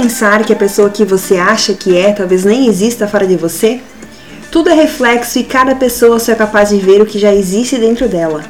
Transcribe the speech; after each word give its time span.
pensar 0.00 0.44
que 0.44 0.52
a 0.52 0.56
pessoa 0.56 0.88
que 0.88 1.04
você 1.04 1.36
acha 1.36 1.74
que 1.74 1.94
é 1.94 2.12
talvez 2.12 2.42
nem 2.42 2.66
exista 2.66 3.06
fora 3.06 3.26
de 3.26 3.36
você? 3.36 3.80
Tudo 4.50 4.70
é 4.70 4.72
reflexo 4.72 5.38
e 5.38 5.44
cada 5.44 5.74
pessoa 5.74 6.18
só 6.18 6.32
é 6.32 6.34
capaz 6.34 6.70
de 6.70 6.78
ver 6.78 7.02
o 7.02 7.06
que 7.06 7.18
já 7.18 7.34
existe 7.34 7.76
dentro 7.76 8.08
dela. 8.08 8.42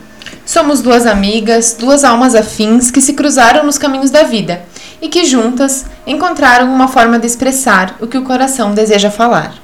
Somos 0.46 0.80
duas 0.80 1.06
amigas, 1.06 1.76
duas 1.76 2.04
almas 2.04 2.36
afins 2.36 2.92
que 2.92 3.00
se 3.00 3.14
cruzaram 3.14 3.64
nos 3.64 3.78
caminhos 3.78 4.12
da 4.12 4.22
vida 4.22 4.62
e 5.02 5.08
que 5.08 5.24
juntas 5.24 5.86
encontraram 6.06 6.72
uma 6.72 6.86
forma 6.86 7.18
de 7.18 7.26
expressar 7.26 7.96
o 8.00 8.06
que 8.06 8.16
o 8.16 8.22
coração 8.22 8.72
deseja 8.72 9.10
falar. 9.10 9.54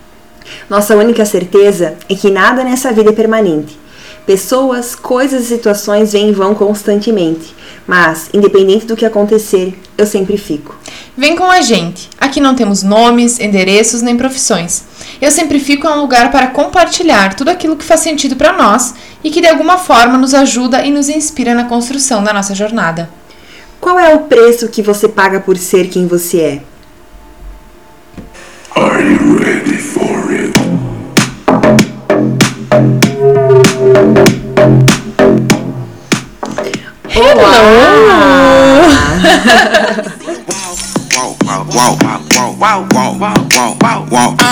Nossa 0.68 0.96
única 0.96 1.25
certeza 1.25 1.95
é 2.09 2.16
que 2.16 2.30
nada 2.32 2.64
nessa 2.64 2.93
vida 2.93 3.11
é 3.11 3.12
permanente. 3.12 3.79
Pessoas, 4.27 4.96
coisas 4.96 5.45
e 5.45 5.46
situações 5.46 6.12
vêm 6.12 6.30
e 6.30 6.32
vão 6.32 6.52
constantemente, 6.52 7.55
mas, 7.87 8.28
independente 8.34 8.84
do 8.84 8.96
que 8.96 9.06
acontecer, 9.06 9.78
eu 9.96 10.05
sempre 10.05 10.37
fico. 10.37 10.77
Vem 11.16 11.37
com 11.37 11.48
a 11.48 11.60
gente. 11.60 12.10
Aqui 12.20 12.41
não 12.41 12.56
temos 12.56 12.82
nomes, 12.82 13.38
endereços 13.38 14.02
nem 14.02 14.16
profissões. 14.16 14.82
Eu 15.20 15.30
sempre 15.30 15.60
fico 15.60 15.87
em 15.87 15.91
um 15.91 16.01
lugar 16.01 16.32
para 16.32 16.48
compartilhar 16.48 17.34
tudo 17.34 17.51
aquilo 17.51 17.77
que 17.77 17.84
faz 17.84 18.01
sentido 18.01 18.34
para 18.34 18.52
nós 18.52 18.95
e 19.23 19.30
que 19.30 19.41
de 19.41 19.46
alguma 19.46 19.78
forma 19.78 20.18
nos 20.18 20.34
ajuda 20.34 20.84
e 20.84 20.90
nos 20.90 21.09
inspira 21.09 21.54
na 21.54 21.65
construção 21.65 22.24
da 22.24 22.32
nossa 22.32 22.52
jornada. 22.52 23.09
Qual 23.80 23.96
é 23.96 24.12
o 24.12 24.24
preço 24.24 24.68
que 24.68 24.82
você 24.82 25.09
paga 25.09 25.38
por 25.38 25.56
ser 25.56 25.88
quem 25.88 26.09
você 26.09 26.40
é? 26.40 26.62
Are 28.74 29.16
Uh, 37.37 37.42
walk. 41.74 42.01
Uh, 42.02 42.54
walk. 44.10 44.43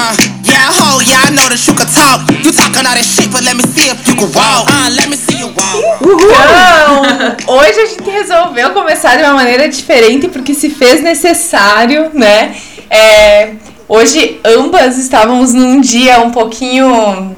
Então, 6.02 7.56
hoje 7.56 7.80
a 7.80 7.86
gente 7.86 8.10
resolveu 8.10 8.70
começar 8.70 9.16
de 9.16 9.22
uma 9.22 9.34
maneira 9.34 9.68
diferente 9.68 10.28
porque 10.28 10.54
se 10.54 10.68
fez 10.68 11.02
necessário, 11.02 12.10
né? 12.12 12.54
É, 12.90 13.54
hoje 13.88 14.40
ambas 14.44 14.98
estávamos 14.98 15.54
num 15.54 15.80
dia 15.80 16.20
um 16.20 16.30
pouquinho 16.30 17.34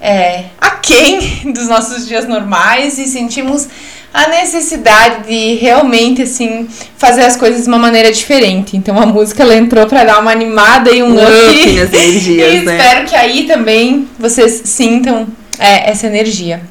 é, 0.00 0.44
aquém 0.60 1.52
dos 1.52 1.68
nossos 1.68 2.06
dias 2.06 2.26
normais 2.26 2.98
e 2.98 3.06
sentimos 3.06 3.68
a 4.12 4.28
necessidade 4.28 5.28
de 5.28 5.56
realmente 5.56 6.22
assim 6.22 6.66
fazer 6.96 7.22
as 7.22 7.36
coisas 7.36 7.64
de 7.64 7.68
uma 7.68 7.78
maneira 7.78 8.10
diferente. 8.10 8.76
Então 8.76 8.98
a 8.98 9.04
música 9.04 9.42
ela 9.42 9.54
entrou 9.54 9.86
para 9.86 10.04
dar 10.04 10.20
uma 10.20 10.30
animada 10.30 10.90
e 10.90 11.02
um 11.02 11.14
up, 11.14 11.22
up 11.22 11.72
nas 11.72 11.92
energias, 11.92 12.54
e 12.62 12.64
né? 12.64 12.76
espero 12.76 13.06
que 13.06 13.14
aí 13.14 13.44
também 13.44 14.08
vocês 14.18 14.62
sintam 14.64 15.26
é, 15.58 15.90
essa 15.90 16.06
energia. 16.06 16.62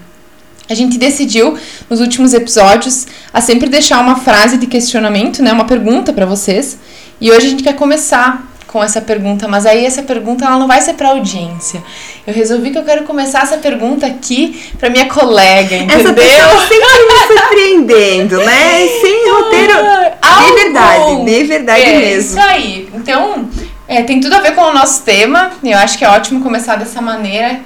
A 0.67 0.73
gente 0.73 0.97
decidiu 0.97 1.55
nos 1.87 2.01
últimos 2.01 2.33
episódios 2.33 3.05
a 3.31 3.39
sempre 3.39 3.69
deixar 3.69 4.01
uma 4.01 4.15
frase 4.15 4.57
de 4.57 4.65
questionamento, 4.65 5.43
né, 5.43 5.53
uma 5.53 5.65
pergunta 5.65 6.11
para 6.11 6.25
vocês. 6.25 6.79
E 7.21 7.29
hoje 7.29 7.45
a 7.45 7.49
gente 7.51 7.63
quer 7.63 7.75
começar 7.75 8.54
com 8.75 8.83
essa 8.83 8.99
pergunta, 8.99 9.47
mas 9.47 9.65
aí 9.65 9.85
essa 9.85 10.03
pergunta 10.03 10.43
ela 10.43 10.59
não 10.59 10.67
vai 10.67 10.81
ser 10.81 10.95
para 10.95 11.07
audiência. 11.07 11.81
Eu 12.27 12.33
resolvi 12.33 12.71
que 12.71 12.77
eu 12.77 12.83
quero 12.83 13.05
começar 13.05 13.43
essa 13.43 13.55
pergunta 13.55 14.05
aqui 14.05 14.69
para 14.77 14.89
minha 14.89 15.05
colega, 15.05 15.77
entendeu? 15.77 15.97
Essa 15.97 16.11
pessoa 16.11 16.67
sempre 16.67 17.07
me 17.07 17.39
surpreendendo, 17.39 18.37
né? 18.39 18.85
Sem 18.99 19.31
roteiro. 19.31 19.73
Ah, 20.21 20.43
De 20.45 20.55
verdade, 20.61 21.23
de 21.23 21.43
verdade 21.45 21.83
é, 21.83 21.99
mesmo. 21.99 22.31
Isso 22.31 22.39
aí. 22.41 22.89
Então, 22.93 23.47
é, 23.87 24.03
tem 24.03 24.19
tudo 24.19 24.35
a 24.35 24.41
ver 24.41 24.53
com 24.53 24.63
o 24.63 24.73
nosso 24.73 25.03
tema. 25.03 25.51
e 25.63 25.71
Eu 25.71 25.77
acho 25.77 25.97
que 25.97 26.03
é 26.03 26.09
ótimo 26.09 26.41
começar 26.41 26.75
dessa 26.75 27.01
maneira. 27.01 27.61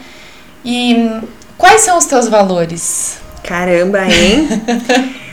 E 0.64 1.10
quais 1.58 1.82
são 1.82 1.98
os 1.98 2.06
teus 2.06 2.28
valores? 2.28 3.18
Caramba, 3.44 4.06
hein? 4.06 4.48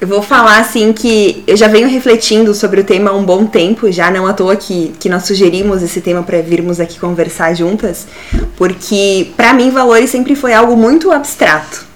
Eu 0.00 0.08
vou 0.08 0.22
falar 0.22 0.60
assim 0.60 0.94
que 0.94 1.44
eu 1.46 1.54
já 1.54 1.68
venho 1.68 1.86
refletindo 1.86 2.54
sobre 2.54 2.80
o 2.80 2.84
tema 2.84 3.10
há 3.10 3.14
um 3.14 3.22
bom 3.22 3.44
tempo, 3.44 3.92
já 3.92 4.10
não 4.10 4.26
à 4.26 4.32
toa 4.32 4.56
que, 4.56 4.94
que 4.98 5.10
nós 5.10 5.24
sugerimos 5.24 5.82
esse 5.82 6.00
tema 6.00 6.22
para 6.22 6.40
virmos 6.40 6.80
aqui 6.80 6.98
conversar 6.98 7.52
juntas, 7.54 8.06
porque 8.56 9.30
para 9.36 9.52
mim 9.52 9.70
valores 9.70 10.08
sempre 10.08 10.34
foi 10.34 10.54
algo 10.54 10.74
muito 10.74 11.12
abstrato. 11.12 11.89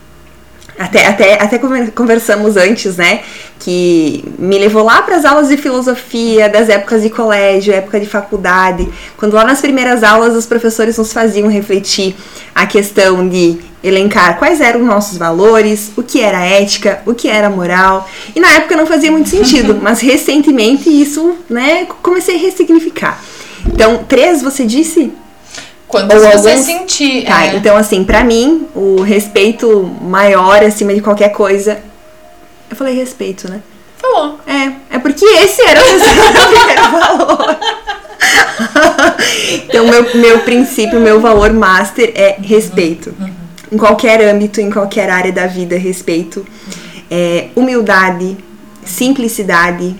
Até, 0.78 1.06
até, 1.06 1.34
até 1.34 1.58
conver- 1.58 1.92
conversamos 1.92 2.56
antes, 2.56 2.96
né? 2.96 3.20
Que 3.60 4.24
me 4.38 4.58
levou 4.58 4.82
lá 4.82 5.02
para 5.02 5.16
as 5.16 5.24
aulas 5.24 5.48
de 5.48 5.56
filosofia, 5.56 6.48
das 6.48 6.68
épocas 6.68 7.02
de 7.02 7.10
colégio, 7.10 7.72
época 7.72 8.00
de 8.00 8.06
faculdade, 8.06 8.88
quando 9.16 9.34
lá 9.34 9.44
nas 9.44 9.60
primeiras 9.60 10.02
aulas 10.02 10.34
os 10.34 10.46
professores 10.46 10.98
nos 10.98 11.12
faziam 11.12 11.48
refletir 11.48 12.16
a 12.54 12.66
questão 12.66 13.28
de 13.28 13.58
elencar 13.84 14.38
quais 14.38 14.60
eram 14.60 14.80
os 14.80 14.86
nossos 14.86 15.16
valores, 15.18 15.92
o 15.96 16.02
que 16.02 16.20
era 16.20 16.44
ética, 16.44 17.02
o 17.06 17.14
que 17.14 17.28
era 17.28 17.48
moral. 17.50 18.08
E 18.34 18.40
na 18.40 18.48
época 18.48 18.74
não 18.76 18.86
fazia 18.86 19.12
muito 19.12 19.28
sentido, 19.28 19.78
mas 19.80 20.00
recentemente 20.00 20.88
isso, 20.90 21.36
né, 21.48 21.86
comecei 22.02 22.34
a 22.36 22.38
ressignificar. 22.38 23.22
Então, 23.66 24.04
três, 24.08 24.42
você 24.42 24.64
disse? 24.64 25.12
Quantos 25.88 26.22
Ou 26.22 26.30
você 26.30 26.50
alguns- 26.50 26.66
sentir? 26.66 27.24
Tá, 27.26 27.46
é, 27.46 27.56
então 27.56 27.76
assim, 27.76 28.04
pra 28.04 28.24
mim, 28.24 28.66
o 28.74 29.02
respeito 29.02 29.82
maior 30.02 30.62
acima 30.62 30.94
de 30.94 31.00
qualquer 31.00 31.30
coisa. 31.30 31.78
Eu 32.70 32.76
falei 32.76 32.94
respeito, 32.94 33.48
né? 33.50 33.60
Falou. 33.98 34.38
É, 34.46 34.96
é 34.96 34.98
porque 34.98 35.24
esse 35.24 35.62
era 35.62 35.80
o 35.80 35.86
meu 35.86 36.48
primeiro 36.48 36.90
valor. 36.90 37.56
então, 39.64 39.86
meu, 39.86 40.14
meu 40.16 40.38
princípio, 40.40 41.00
meu 41.00 41.20
valor 41.20 41.52
master 41.52 42.12
é 42.14 42.36
respeito. 42.40 43.14
Em 43.70 43.76
qualquer 43.76 44.20
âmbito, 44.22 44.60
em 44.60 44.70
qualquer 44.70 45.10
área 45.10 45.32
da 45.32 45.46
vida, 45.46 45.76
respeito. 45.76 46.46
É, 47.10 47.48
humildade, 47.54 48.36
simplicidade 48.84 49.94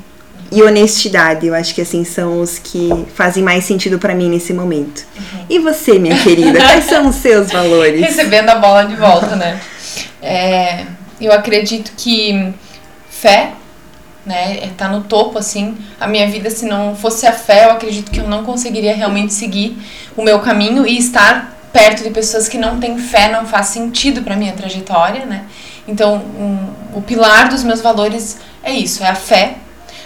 e 0.55 0.63
honestidade. 0.63 1.47
Eu 1.47 1.55
acho 1.55 1.75
que 1.75 1.81
assim 1.81 2.05
são 2.05 2.41
os 2.41 2.59
que 2.59 2.89
fazem 3.15 3.43
mais 3.43 3.65
sentido 3.65 3.99
pra 3.99 4.15
mim 4.15 4.29
nesse 4.29 4.53
momento. 4.53 5.05
E 5.51 5.59
você, 5.59 5.99
minha 5.99 6.17
querida, 6.17 6.59
quais 6.61 6.85
são 6.85 7.09
os 7.09 7.17
seus 7.17 7.51
valores? 7.51 8.01
Recebendo 8.07 8.49
a 8.51 8.55
bola 8.55 8.85
de 8.85 8.95
volta, 8.95 9.35
né? 9.35 9.61
É, 10.23 10.85
eu 11.21 11.33
acredito 11.33 11.93
que 11.97 12.55
fé, 13.11 13.53
né, 14.25 14.59
é, 14.63 14.71
tá 14.77 14.89
no 14.89 15.03
topo, 15.03 15.39
assim. 15.39 15.77
A 16.01 16.07
minha 16.07 16.29
vida, 16.29 16.49
se 16.49 16.65
não 16.65 16.95
fosse 16.95 17.27
a 17.27 17.33
fé, 17.33 17.65
eu 17.65 17.73
acredito 17.73 18.11
que 18.11 18.21
eu 18.21 18.29
não 18.29 18.45
conseguiria 18.45 18.95
realmente 18.95 19.35
seguir 19.35 19.77
o 20.17 20.23
meu 20.23 20.39
caminho 20.39 20.87
e 20.87 20.97
estar 20.97 21.53
perto 21.73 22.05
de 22.05 22.11
pessoas 22.11 22.49
que 22.49 22.57
não 22.57 22.79
têm 22.79 22.97
fé 22.99 23.29
não 23.29 23.45
faz 23.45 23.67
sentido 23.67 24.23
pra 24.23 24.37
minha 24.37 24.53
trajetória, 24.53 25.27
né? 25.27 25.45
Então, 25.89 26.17
um, 26.17 26.99
o 26.99 27.03
pilar 27.03 27.49
dos 27.49 27.65
meus 27.65 27.81
valores 27.81 28.39
é 28.63 28.73
isso, 28.73 29.03
é 29.03 29.09
a 29.09 29.15
fé, 29.15 29.57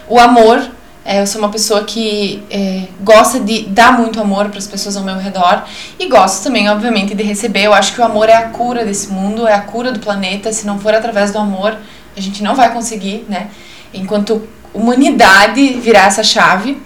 o 0.08 0.19
amor. 0.19 0.70
é, 1.04 1.22
eu 1.22 1.26
sou 1.26 1.41
uma 1.41 1.48
pessoa 1.50 1.84
que 1.84 2.42
é, 2.50 2.84
gosta 3.00 3.41
de 3.41 3.62
dar 3.62 3.98
muito 3.98 4.20
amor 4.20 4.48
para 4.50 4.58
as 4.58 4.66
pessoas 4.66 4.96
ao 4.96 5.02
meu 5.02 5.16
redor 5.16 5.64
e 5.98 6.06
gosto 6.06 6.42
também, 6.42 6.69
obviamente, 6.69 7.14
de 7.14 7.22
receber. 7.22 7.62
Eu 7.62 7.72
acho 7.72 7.94
que 7.94 8.00
o 8.00 8.04
amor 8.04 8.28
é 8.28 8.34
a 8.34 8.48
cura 8.50 8.84
desse 8.84 9.08
mundo, 9.08 9.47
é 9.47 9.54
a 9.54 9.60
cura 9.60 9.91
do 9.91 10.00
planeta. 10.00 10.52
Se 10.52 10.66
não 10.66 10.78
for 10.78 10.94
através 10.94 11.32
do 11.32 11.38
amor, 11.38 11.76
a 12.16 12.20
gente 12.20 12.42
não 12.42 12.54
vai 12.54 12.72
conseguir, 12.72 13.24
né? 13.28 13.48
Enquanto 13.94 14.47
humanidade 14.74 15.74
virar 15.74 16.06
essa 16.06 16.22
chave. 16.22 16.80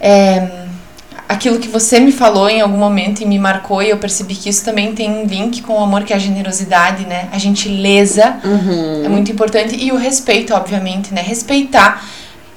É, 0.00 0.63
aquilo 1.34 1.58
que 1.58 1.68
você 1.68 2.00
me 2.00 2.12
falou 2.12 2.48
em 2.48 2.60
algum 2.60 2.76
momento 2.76 3.20
e 3.20 3.26
me 3.26 3.38
marcou 3.38 3.82
e 3.82 3.90
eu 3.90 3.98
percebi 3.98 4.34
que 4.34 4.48
isso 4.48 4.64
também 4.64 4.94
tem 4.94 5.10
um 5.10 5.24
link 5.24 5.62
com 5.62 5.74
o 5.74 5.82
amor 5.82 6.04
que 6.04 6.12
é 6.12 6.16
a 6.16 6.18
generosidade, 6.18 7.06
né? 7.06 7.28
A 7.32 7.38
gentileza 7.38 8.36
é 9.04 9.08
muito 9.08 9.30
importante 9.30 9.76
e 9.76 9.92
o 9.92 9.96
respeito, 9.96 10.54
obviamente, 10.54 11.12
né? 11.12 11.20
Respeitar 11.20 12.04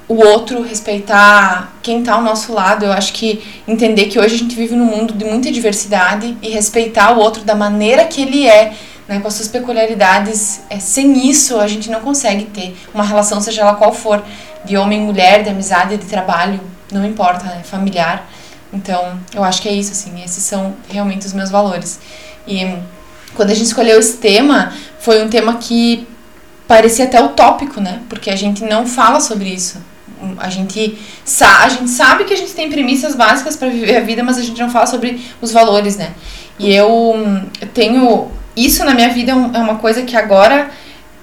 o 0.08 0.14
outro, 0.14 0.62
respeitar 0.62 1.76
quem 1.82 2.02
tá 2.02 2.14
ao 2.14 2.22
nosso 2.22 2.52
lado. 2.52 2.84
Eu 2.84 2.92
acho 2.92 3.12
que 3.12 3.42
entender 3.66 4.06
que 4.06 4.18
hoje 4.18 4.36
a 4.36 4.38
gente 4.38 4.54
vive 4.54 4.74
num 4.74 4.86
mundo 4.86 5.12
de 5.12 5.24
muita 5.24 5.52
diversidade 5.52 6.36
e 6.40 6.48
respeitar 6.48 7.12
o 7.16 7.20
outro 7.20 7.44
da 7.44 7.54
maneira 7.54 8.04
que 8.04 8.22
ele 8.22 8.46
é, 8.46 8.72
né, 9.06 9.20
com 9.20 9.28
as 9.28 9.34
suas 9.34 9.48
peculiaridades. 9.48 10.60
É, 10.70 10.78
sem 10.78 11.28
isso, 11.28 11.58
a 11.58 11.66
gente 11.66 11.90
não 11.90 12.00
consegue 12.00 12.44
ter 12.44 12.76
uma 12.94 13.04
relação, 13.04 13.40
seja 13.40 13.62
ela 13.62 13.74
qual 13.74 13.92
for, 13.92 14.22
de 14.64 14.76
homem, 14.76 15.00
mulher, 15.00 15.42
de 15.42 15.50
amizade, 15.50 15.96
de 15.96 16.06
trabalho, 16.06 16.60
não 16.90 17.04
importa, 17.04 17.44
né, 17.44 17.60
familiar. 17.62 18.26
Então, 18.72 19.18
eu 19.34 19.42
acho 19.42 19.62
que 19.62 19.68
é 19.68 19.72
isso, 19.72 19.92
assim, 19.92 20.22
esses 20.22 20.42
são 20.42 20.76
realmente 20.88 21.26
os 21.26 21.32
meus 21.32 21.50
valores. 21.50 21.98
E 22.46 22.76
quando 23.34 23.50
a 23.50 23.54
gente 23.54 23.66
escolheu 23.66 23.98
esse 23.98 24.18
tema, 24.18 24.72
foi 25.00 25.22
um 25.22 25.28
tema 25.28 25.56
que 25.56 26.06
parecia 26.66 27.06
até 27.06 27.22
utópico, 27.22 27.80
né? 27.80 28.00
Porque 28.08 28.30
a 28.30 28.36
gente 28.36 28.62
não 28.64 28.86
fala 28.86 29.20
sobre 29.20 29.48
isso. 29.48 29.78
A 30.38 30.50
gente, 30.50 30.98
a 31.40 31.68
gente 31.68 31.90
sabe 31.90 32.24
que 32.24 32.34
a 32.34 32.36
gente 32.36 32.52
tem 32.52 32.68
premissas 32.68 33.14
básicas 33.14 33.56
para 33.56 33.68
viver 33.68 33.96
a 33.96 34.00
vida, 34.00 34.22
mas 34.22 34.36
a 34.36 34.42
gente 34.42 34.60
não 34.60 34.68
fala 34.68 34.86
sobre 34.86 35.24
os 35.40 35.52
valores, 35.52 35.96
né? 35.96 36.12
E 36.58 36.74
eu 36.74 37.14
hum, 37.14 37.46
tenho. 37.72 38.30
Isso 38.56 38.84
na 38.84 38.92
minha 38.92 39.08
vida 39.10 39.30
é 39.30 39.34
é 39.34 39.58
uma 39.60 39.76
coisa 39.76 40.02
que 40.02 40.16
agora 40.16 40.70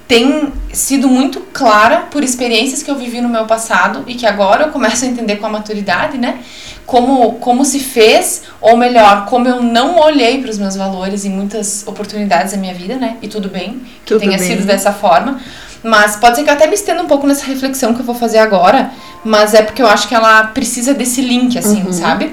tem 0.07 0.54
sido 0.72 1.07
muito 1.07 1.40
clara 1.52 2.02
por 2.12 2.24
experiências 2.24 2.84
que 2.84 2.92
eu 2.92 2.96
vivi 2.96 3.22
no 3.22 3.30
meu 3.30 3.46
passado 3.46 4.04
e 4.06 4.13
que 4.13 4.25
agora 4.25 4.66
eu 4.66 4.72
começo 4.72 5.04
a 5.04 5.07
entender 5.07 5.38
com 5.38 5.48
a 5.48 5.50
maturidade, 5.50 6.18
né? 6.18 6.40
Como, 6.86 7.34
como 7.40 7.66
se 7.66 7.80
fez, 7.80 8.44
ou 8.62 8.78
melhor, 8.78 9.25
como 9.25 9.48
eu 9.48 9.63
não 9.63 9.98
olhei 10.00 10.40
para 10.40 10.52
os 10.52 10.60
meus 10.60 10.75
valores 10.75 11.25
em 11.25 11.30
muitas 11.30 11.84
oportunidades 11.88 12.52
da 12.52 12.60
minha 12.60 12.74
vida, 12.75 12.96
né? 12.96 13.18
E 13.22 13.28
tudo 13.28 13.50
bem 13.50 13.81
que 14.06 14.13
Tudo 14.13 14.19
tenha 14.19 14.38
bem. 14.38 14.48
sido 14.48 14.66
dessa 14.66 14.92
forma. 14.92 15.40
Mas 15.81 16.16
pode 16.16 16.36
ser 16.36 16.44
que 16.44 16.50
eu 16.50 16.54
até 16.54 16.68
me 16.68 16.75
estenda 16.75 17.01
um 17.01 17.08
pouco 17.08 17.25
nessa 17.25 17.46
reflexão 17.46 17.94
que 17.94 18.01
eu 18.01 18.06
vou 18.06 18.16
fazer 18.16 18.38
agora, 18.40 18.92
mas 19.24 19.54
é 19.56 19.63
porque 19.63 19.81
eu 19.81 19.88
acho 19.88 20.08
que 20.08 20.13
ela 20.13 20.46
precisa 20.46 20.94
desse 20.94 21.22
link, 21.22 21.58
assim, 21.58 21.92
sabe? 21.92 22.31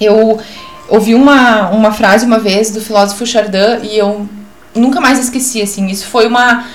Eu 0.00 0.38
ouvi 0.88 1.14
uma, 1.14 1.70
uma 1.70 1.92
frase 1.92 2.26
uma 2.26 2.38
vez 2.38 2.70
do 2.70 2.80
filósofo 2.80 3.26
Chardin 3.26 3.82
e 3.82 3.96
eu 3.96 4.28
nunca 4.74 5.00
mais 5.00 5.18
esqueci, 5.18 5.62
assim. 5.62 5.86
Isso 5.86 6.06
foi 6.06 6.26
uma, 6.26 6.66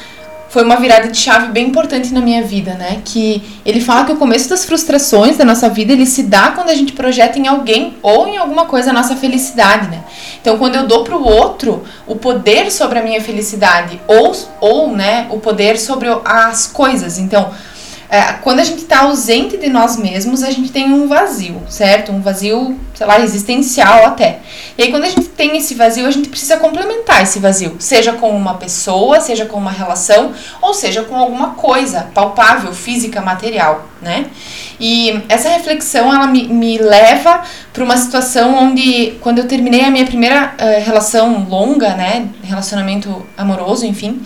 foi 0.50 0.64
uma 0.64 0.78
virada 0.78 1.08
de 1.08 1.18
chave 1.18 1.52
bem 1.52 1.68
importante 1.68 2.14
na 2.14 2.22
minha 2.22 2.42
vida, 2.44 2.74
né? 2.74 3.02
Que 3.06 3.44
ele 3.66 3.82
fala 3.82 4.06
que 4.06 4.12
o 4.12 4.18
começo 4.18 4.50
das 4.50 4.66
frustrações 4.66 5.38
da 5.38 5.46
nossa 5.46 5.70
vida, 5.70 5.94
ele 5.94 6.06
se 6.06 6.24
dá 6.24 6.52
quando 6.52 6.70
a 6.70 6.76
gente 6.76 6.94
projeta 6.94 7.38
em 7.38 7.48
alguém 7.48 7.98
ou 8.02 8.28
em 8.28 8.38
alguma 8.38 8.66
coisa 8.66 8.90
a 8.90 8.94
nossa 8.94 9.16
felicidade, 9.16 9.90
né? 9.90 10.04
Então, 10.42 10.58
quando 10.58 10.76
eu 10.76 10.88
dou 10.88 11.04
pro 11.04 11.24
outro 11.24 11.84
o 12.08 12.16
poder 12.16 12.72
sobre 12.72 13.00
a 13.00 13.04
minha 13.04 13.22
felicidade 13.22 14.02
ou, 14.08 14.36
ou 14.60 14.92
né, 14.92 15.28
o 15.30 15.40
poder 15.40 15.78
sobre 15.78 16.08
as 16.26 16.66
coisas. 16.66 17.18
Então, 17.18 17.52
quando 18.42 18.60
a 18.60 18.64
gente 18.64 18.82
está 18.82 19.02
ausente 19.02 19.56
de 19.58 19.70
nós 19.70 19.96
mesmos, 19.96 20.42
a 20.42 20.50
gente 20.50 20.72
tem 20.72 20.92
um 20.92 21.08
vazio, 21.08 21.62
certo? 21.70 22.12
Um 22.12 22.22
vazio, 22.22 22.76
sei 22.96 23.06
lá, 23.06 23.20
existencial 23.20 24.04
até. 24.06 24.40
E 24.76 24.82
aí, 24.82 24.92
quando 24.92 25.04
a 25.04 25.10
gente 25.10 25.26
tem 25.26 25.56
esse 25.56 25.76
vazio, 25.76 26.08
a 26.08 26.12
gente 26.12 26.28
precisa 26.28 26.58
complementar 26.58 27.22
esse 27.22 27.38
vazio, 27.38 27.76
seja 27.78 28.14
com 28.14 28.32
uma 28.32 28.56
pessoa, 28.56 29.22
seja 29.22 29.46
com 29.46 29.58
uma 29.58 29.72
relação, 29.72 30.34
ou 30.60 30.74
seja 30.74 31.04
com 31.04 31.16
alguma 31.16 31.52
coisa 31.52 32.08
palpável, 32.14 32.74
física, 32.74 33.22
material, 33.22 33.88
né? 34.02 34.26
E 34.80 35.22
essa 35.30 35.50
reflexão, 35.50 36.12
ela 36.12 36.26
me, 36.26 36.48
me 36.48 36.80
leva 36.80 37.44
para 37.72 37.84
uma 37.84 37.98
situação 37.98 38.56
onde, 38.56 39.18
quando 39.22 39.38
eu 39.38 39.48
terminei 39.48 39.86
a 39.86 39.92
minha 39.92 40.06
primeira 40.06 40.56
eh, 40.58 40.80
relação 40.80 41.46
longa, 41.48 41.94
né, 41.96 42.28
relacionamento 42.42 43.26
amoroso, 43.38 43.86
enfim, 43.86 44.22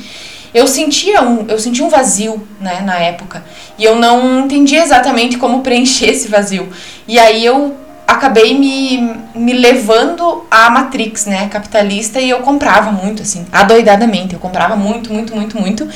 eu 0.54 0.68
sentia 0.68 1.22
um, 1.22 1.46
eu 1.48 1.58
sentia 1.60 1.84
um 1.86 1.90
vazio, 1.90 2.42
né, 2.60 2.82
na 2.82 2.98
época. 2.98 3.44
E 3.78 3.84
eu 3.84 3.96
não 3.96 4.42
entendia 4.42 4.84
exatamente 4.84 5.38
como 5.38 5.62
preencher 5.62 6.12
esse 6.12 6.28
vazio. 6.28 6.70
E 7.08 7.18
aí 7.18 7.44
eu 7.46 7.76
acabei 8.08 8.58
me, 8.58 9.16
me 9.34 9.54
levando 9.54 10.46
à 10.52 10.70
Matrix, 10.70 11.26
né, 11.26 11.48
capitalista, 11.50 12.20
e 12.20 12.30
eu 12.30 12.40
comprava 12.40 12.92
muito, 12.92 13.22
assim, 13.24 13.46
adoidadamente. 13.52 14.34
Eu 14.34 14.40
comprava 14.40 14.76
muito, 14.76 15.12
muito, 15.12 15.36
muito, 15.36 15.60
muito. 15.60 15.88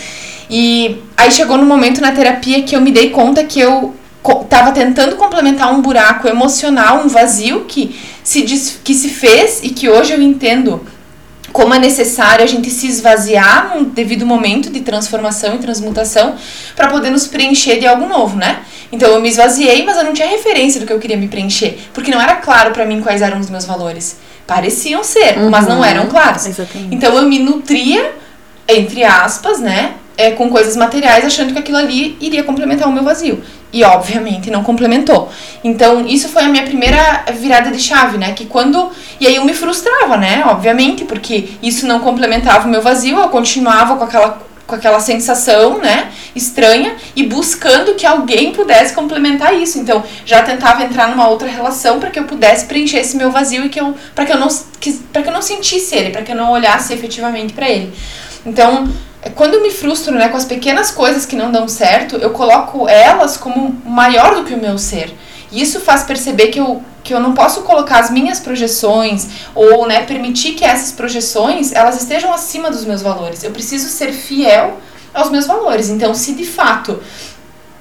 E 0.50 1.04
aí 1.16 1.32
chegou 1.32 1.58
no 1.58 1.66
momento 1.66 2.02
na 2.02 2.12
terapia 2.12 2.64
que 2.64 2.76
eu 2.76 2.82
me 2.82 2.92
dei 2.92 3.10
conta 3.10 3.44
que 3.44 3.60
eu 3.60 3.94
co- 4.24 4.46
tava 4.46 4.72
tentando 4.72 5.16
complementar 5.18 5.72
um 5.74 5.82
buraco 5.82 6.28
emocional, 6.28 7.02
um 7.04 7.08
vazio 7.08 7.66
que 7.66 8.00
se, 8.24 8.42
que 8.84 8.94
se 8.94 9.10
fez 9.10 9.60
e 9.62 9.70
que 9.70 9.90
hoje 9.90 10.14
eu 10.14 10.22
entendo 10.22 10.82
como 11.52 11.74
é 11.74 11.80
necessário 11.80 12.44
a 12.44 12.48
gente 12.48 12.70
se 12.70 12.88
esvaziar 12.88 13.74
num 13.74 13.86
devido 13.86 14.26
momento 14.26 14.70
de 14.70 14.82
transformação 14.82 15.56
e 15.56 15.60
transmutação 15.60 16.36
para 16.76 16.88
poder 16.90 17.10
nos 17.10 17.28
preencher 17.28 17.80
de 17.80 17.88
algo 17.88 18.08
novo, 18.08 18.36
né? 18.36 18.60
Então 18.92 19.10
eu 19.10 19.22
me 19.22 19.30
esvaziei, 19.30 19.84
mas 19.86 19.98
eu 19.98 20.04
não 20.04 20.14
tinha 20.14 20.28
referência 20.28 20.80
do 20.80 20.86
que 20.86 20.94
eu 20.94 21.00
queria 21.00 21.18
me 21.18 21.28
preencher, 21.28 21.78
porque 21.94 22.12
não 22.12 22.22
era 22.22 22.36
claro 22.36 22.72
para 22.72 22.86
mim 22.86 23.02
quais 23.02 23.22
eram 23.22 23.40
os 23.40 23.50
meus 23.50 23.66
valores. 23.66 24.18
Pareciam 24.46 25.04
ser, 25.04 25.38
mas 25.50 25.68
não 25.68 25.84
eram 25.84 26.08
claros. 26.08 26.46
Exatamente. 26.46 26.96
Então 26.96 27.14
eu 27.16 27.24
me 27.24 27.40
nutria, 27.40 28.14
entre 28.68 29.04
aspas, 29.04 29.60
né? 29.60 29.96
É, 30.18 30.32
com 30.32 30.50
coisas 30.50 30.76
materiais, 30.76 31.24
achando 31.24 31.54
que 31.54 31.60
aquilo 31.60 31.78
ali 31.78 32.18
iria 32.20 32.44
complementar 32.44 32.90
o 32.90 32.92
meu 32.92 33.04
vazio. 33.04 33.44
E 33.72 33.84
obviamente 33.84 34.50
não 34.50 34.64
complementou. 34.64 35.30
Então, 35.64 36.08
isso 36.08 36.30
foi 36.30 36.44
a 36.44 36.48
minha 36.48 36.64
primeira 36.64 37.26
virada 37.34 37.70
de 37.70 37.80
chave, 37.80 38.18
né? 38.18 38.32
Que 38.34 38.46
quando. 38.46 38.90
E 39.20 39.28
aí 39.28 39.36
eu 39.36 39.44
me 39.44 39.54
frustrava, 39.54 40.16
né? 40.16 40.44
Obviamente, 40.48 41.04
porque 41.04 41.50
isso 41.62 41.86
não 41.86 42.00
complementava 42.00 42.66
o 42.68 42.72
meu 42.72 42.82
vazio, 42.82 43.20
eu 43.20 43.28
continuava 43.28 43.98
com 43.98 44.06
aquela, 44.06 44.42
com 44.66 44.74
aquela 44.74 45.02
sensação, 45.02 45.80
né? 45.80 46.10
Estranha 46.34 46.96
e 47.14 47.24
buscando 47.24 47.94
que 47.96 48.06
alguém 48.06 48.54
pudesse 48.54 48.94
complementar 48.94 49.54
isso. 49.54 49.78
Então, 49.80 50.02
já 50.26 50.42
tentava 50.42 50.84
entrar 50.84 51.10
numa 51.10 51.28
outra 51.28 51.50
relação 51.50 52.00
para 52.00 52.10
que 52.10 52.20
eu 52.20 52.24
pudesse 52.24 52.66
preencher 52.66 53.00
esse 53.00 53.18
meu 53.18 53.32
vazio 53.32 53.66
e 53.66 53.70
que 53.70 53.82
eu. 53.82 53.94
para 54.16 54.26
que 54.26 54.32
eu 54.32 54.40
não 54.40 54.48
para 55.12 55.22
que 55.24 55.28
eu 55.28 55.34
não 55.34 55.42
sentisse 55.42 55.94
ele, 55.94 56.12
para 56.12 56.22
que 56.22 56.32
eu 56.32 56.36
não 56.38 56.52
olhasse 56.52 56.94
efetivamente 56.94 57.52
para 57.52 57.70
ele. 57.70 57.94
Então, 58.46 58.88
quando 59.36 59.56
eu 59.56 59.62
me 59.62 59.72
frustro 59.72 60.14
né, 60.14 60.30
com 60.30 60.38
as 60.38 60.46
pequenas 60.46 60.92
coisas 60.92 61.26
que 61.26 61.36
não 61.36 61.52
dão 61.52 61.68
certo, 61.68 62.16
eu 62.18 62.32
coloco 62.32 62.88
elas 62.88 63.38
como 63.38 63.82
maior 63.86 64.36
do 64.36 64.44
que 64.44 64.54
o 64.54 64.58
meu 64.58 64.78
ser. 64.78 65.14
E 65.52 65.62
isso 65.62 65.80
faz 65.80 66.04
perceber 66.04 66.48
que 66.48 66.60
eu, 66.60 66.82
que 67.04 67.14
eu 67.14 67.20
não 67.20 67.34
posso 67.34 67.62
colocar 67.62 68.00
as 68.00 68.12
minhas 68.12 68.40
projeções 68.40 69.28
ou 69.56 69.88
né, 69.88 70.04
permitir 70.04 70.54
que 70.54 70.64
essas 70.64 70.92
projeções 70.92 71.72
elas 71.72 72.02
estejam 72.02 72.34
acima 72.34 72.70
dos 72.70 72.86
meus 72.86 73.02
valores. 73.02 73.44
Eu 73.44 73.52
preciso 73.52 73.88
ser 73.90 74.12
fiel 74.12 74.78
aos 75.14 75.30
meus 75.30 75.48
valores. 75.48 75.90
Então, 75.90 76.14
se 76.14 76.34
de 76.34 76.46
fato 76.46 77.00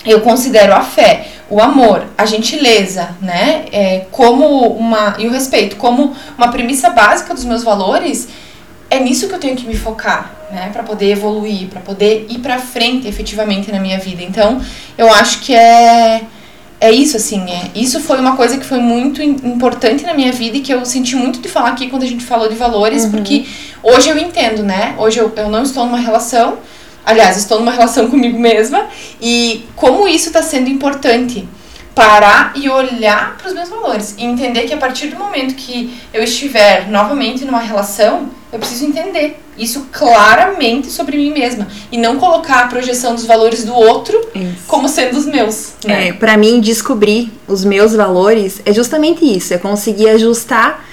eu 0.05 0.21
considero 0.21 0.73
a 0.73 0.83
fé, 0.83 1.27
o 1.51 1.61
amor, 1.61 2.05
a 2.17 2.25
gentileza, 2.25 3.11
né, 3.21 3.67
é, 3.73 4.07
como 4.11 4.69
uma 4.69 5.17
e 5.19 5.27
o 5.27 5.31
respeito 5.31 5.77
como 5.77 6.15
uma 6.39 6.49
premissa 6.49 6.91
básica 6.91 7.35
dos 7.35 7.45
meus 7.45 7.63
valores, 7.63 8.29
é 8.91 9.01
nisso 9.01 9.29
que 9.29 9.35
eu 9.35 9.39
tenho 9.41 9.57
que 9.57 9.67
me 9.67 9.77
focar, 9.77 10.31
né, 10.51 10.71
para 10.73 10.83
poder 10.83 11.11
evoluir, 11.11 11.69
para 11.69 11.81
poder 11.81 12.27
ir 12.31 12.39
para 12.39 12.59
frente 12.59 13.07
efetivamente 13.09 13.71
na 13.73 13.81
minha 13.81 13.99
vida. 13.99 14.23
Então, 14.23 14.61
eu 14.97 15.13
acho 15.13 15.41
que 15.41 15.55
é 15.55 16.23
é 16.79 16.91
isso 16.93 17.17
assim, 17.17 17.51
é, 17.51 17.71
isso 17.75 17.99
foi 18.01 18.19
uma 18.21 18.37
coisa 18.37 18.59
que 18.59 18.65
foi 18.67 18.79
muito 18.79 19.23
im- 19.23 19.41
importante 19.45 20.05
na 20.05 20.13
minha 20.13 20.31
vida 20.31 20.59
e 20.59 20.61
que 20.61 20.73
eu 20.73 20.85
senti 20.85 21.17
muito 21.17 21.41
de 21.41 21.49
falar 21.49 21.71
aqui 21.71 21.89
quando 21.89 22.03
a 22.03 22.07
gente 22.07 22.23
falou 22.23 22.51
de 22.51 22.55
valores, 22.55 23.07
porque 23.07 23.47
hoje 23.83 24.11
eu 24.11 24.19
entendo, 24.19 24.63
né? 24.63 24.95
Hoje 24.99 25.19
eu, 25.19 25.33
eu 25.37 25.49
não 25.49 25.63
estou 25.63 25.87
numa 25.87 25.97
relação, 25.99 26.59
aliás, 27.05 27.39
estou 27.39 27.59
numa 27.61 27.73
relação 27.73 28.09
comigo 28.11 28.39
mesma 28.39 28.89
e 29.23 29.65
como 29.75 30.07
isso 30.07 30.27
está 30.29 30.43
sendo 30.43 30.69
importante 30.69 31.49
parar 31.97 32.53
e 32.55 32.69
olhar 32.69 33.39
para 33.39 33.49
os 33.49 33.55
meus 33.55 33.71
valores 33.71 34.15
e 34.19 34.25
entender 34.25 34.67
que 34.67 34.75
a 34.75 34.77
partir 34.77 35.07
do 35.07 35.17
momento 35.17 35.55
que 35.55 35.99
eu 36.13 36.23
estiver 36.23 36.91
novamente 36.91 37.43
numa 37.47 37.59
relação, 37.59 38.29
eu 38.53 38.59
preciso 38.59 38.85
entender 38.85 39.41
isso 39.57 39.87
claramente 39.91 40.91
sobre 40.91 41.17
mim 41.17 41.33
mesma 41.33 41.67
e 41.91 41.97
não 41.97 42.19
colocar 42.19 42.65
a 42.65 42.67
projeção 42.67 43.15
dos 43.15 43.25
valores 43.25 43.65
do 43.65 43.75
outro 43.75 44.21
Isso. 44.35 44.67
como 44.67 44.87
sendo 44.91 45.17
os 45.17 45.25
meus, 45.25 45.73
né? 45.87 46.09
É, 46.09 46.13
para 46.13 46.37
mim, 46.37 46.61
descobrir 46.61 47.33
os 47.49 47.65
meus 47.65 47.95
valores 47.95 48.61
é 48.67 48.75
justamente 48.75 49.25
isso, 49.25 49.55
é 49.55 49.59
conseguir 49.59 50.11
ajustar 50.11 50.85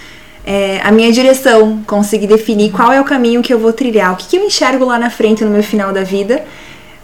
é, 0.46 0.80
a 0.86 0.90
minha 0.90 1.12
direção, 1.12 1.84
conseguir 1.86 2.28
definir 2.28 2.72
qual 2.72 2.94
é 2.94 3.02
o 3.02 3.04
caminho 3.04 3.42
que 3.42 3.54
eu 3.54 3.60
vou 3.60 3.74
trilhar, 3.74 4.14
o 4.14 4.16
que, 4.16 4.28
que 4.28 4.38
eu 4.38 4.46
enxergo 4.46 4.86
lá 4.86 4.98
na 4.98 5.10
frente 5.10 5.44
no 5.44 5.52
meu 5.52 5.64
final 5.64 5.92
da 5.92 6.04
vida, 6.04 6.46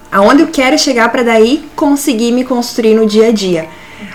aonde 0.09 0.43
eu 0.43 0.47
quero 0.47 0.79
chegar 0.79 1.11
para 1.11 1.21
daí 1.21 1.65
conseguir 1.75 2.31
me 2.31 2.45
construir 2.45 2.95
no 2.95 3.05
dia 3.05 3.27
a 3.27 3.31
dia. 3.31 3.67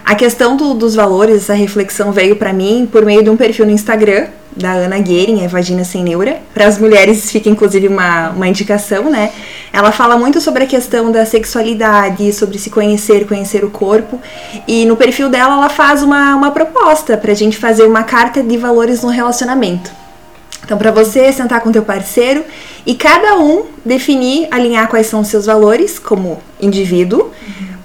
A 0.05 0.15
questão 0.15 0.57
do- 0.57 0.75
dos 0.75 0.95
valores, 0.95 1.37
essa 1.37 1.55
reflexão 1.55 2.13
veio 2.13 2.37
para 2.37 2.53
mim 2.53 2.89
por 2.91 3.05
meio 3.05 3.23
de 3.23 3.31
um 3.31 3.37
perfil 3.37 3.67
no 3.67 3.73
Instagram 3.73 4.27
da 4.57 4.73
Ana 4.73 4.99
Guerin, 4.99 5.43
é 5.45 5.49
Vagina 5.49 5.83
Sem 5.85 6.05
Neura. 6.05 6.39
Para 6.53 6.67
as 6.67 6.79
mulheres 6.79 7.31
fica 7.31 7.49
inclusive 7.49 7.89
uma, 7.89 8.31
uma 8.31 8.47
indicação, 8.47 9.11
né? 9.11 9.33
Ela 9.73 9.91
fala 9.91 10.17
muito 10.17 10.41
sobre 10.41 10.63
a 10.65 10.67
questão 10.67 11.11
da 11.11 11.27
sexualidade, 11.27 12.33
sobre 12.33 12.59
se 12.59 12.71
conhecer, 12.71 13.27
conhecer 13.27 13.65
o 13.65 13.71
corpo. 13.71 14.21
E 14.69 14.85
no 14.87 14.97
perfil 14.97 15.29
dela 15.29 15.55
ela 15.55 15.69
faz 15.69 16.03
uma, 16.03 16.37
uma 16.37 16.51
proposta 16.53 17.17
pra 17.17 17.35
gente 17.35 17.57
fazer 17.57 17.85
uma 17.85 18.05
carta 18.05 18.43
de 18.43 18.57
valores 18.57 19.03
no 19.03 19.09
relacionamento. 19.09 19.91
Então, 20.65 20.79
para 20.79 20.91
você 20.91 21.31
sentar 21.33 21.61
com 21.61 21.71
teu 21.71 21.83
parceiro 21.83 22.43
e 22.87 22.95
cada 22.95 23.39
um 23.39 23.65
definir, 23.85 24.49
alinhar 24.51 24.89
quais 24.89 25.07
são 25.09 25.21
os 25.21 25.29
seus 25.29 25.45
valores 25.45 25.99
como 25.99 26.39
indivíduo, 26.59 27.31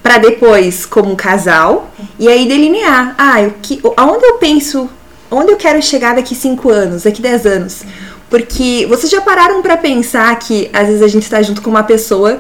para 0.01 0.17
depois 0.17 0.85
como 0.85 1.15
casal 1.15 1.89
e 2.17 2.27
aí 2.27 2.47
delinear, 2.47 3.15
ah, 3.17 3.41
o 3.41 3.51
que, 3.61 3.81
aonde 3.97 4.25
eu 4.25 4.33
penso, 4.35 4.89
onde 5.29 5.51
eu 5.51 5.57
quero 5.57 5.81
chegar 5.81 6.15
daqui 6.15 6.35
5 6.35 6.69
anos, 6.69 7.03
daqui 7.03 7.21
10 7.21 7.45
anos. 7.45 7.83
Porque 8.29 8.85
vocês 8.87 9.11
já 9.11 9.21
pararam 9.21 9.61
para 9.61 9.75
pensar 9.75 10.37
que 10.37 10.69
às 10.71 10.87
vezes 10.87 11.01
a 11.01 11.07
gente 11.07 11.29
tá 11.29 11.41
junto 11.41 11.61
com 11.61 11.69
uma 11.69 11.83
pessoa 11.83 12.39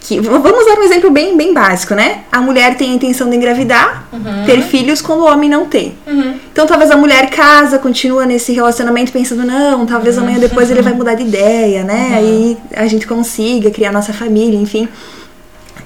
que 0.00 0.18
vamos 0.18 0.66
dar 0.66 0.78
um 0.78 0.82
exemplo 0.82 1.10
bem 1.10 1.36
bem 1.36 1.54
básico, 1.54 1.94
né? 1.94 2.22
A 2.32 2.40
mulher 2.40 2.76
tem 2.76 2.90
a 2.90 2.94
intenção 2.94 3.30
de 3.30 3.36
engravidar, 3.36 4.08
ter 4.46 4.60
filhos 4.62 5.00
quando 5.00 5.20
o 5.20 5.26
homem 5.26 5.48
não 5.48 5.66
tem. 5.66 5.94
Então 6.52 6.66
talvez 6.66 6.90
a 6.90 6.96
mulher 6.96 7.30
casa, 7.30 7.78
continua 7.78 8.26
nesse 8.26 8.52
relacionamento 8.52 9.12
pensando, 9.12 9.44
não, 9.44 9.86
talvez 9.86 10.18
amanhã 10.18 10.38
depois 10.38 10.70
ele 10.70 10.82
vai 10.82 10.92
mudar 10.92 11.14
de 11.14 11.22
ideia, 11.22 11.84
né? 11.84 12.12
Aí 12.16 12.56
a 12.74 12.86
gente 12.86 13.06
consiga 13.06 13.70
criar 13.70 13.92
nossa 13.92 14.12
família, 14.12 14.58
enfim. 14.58 14.88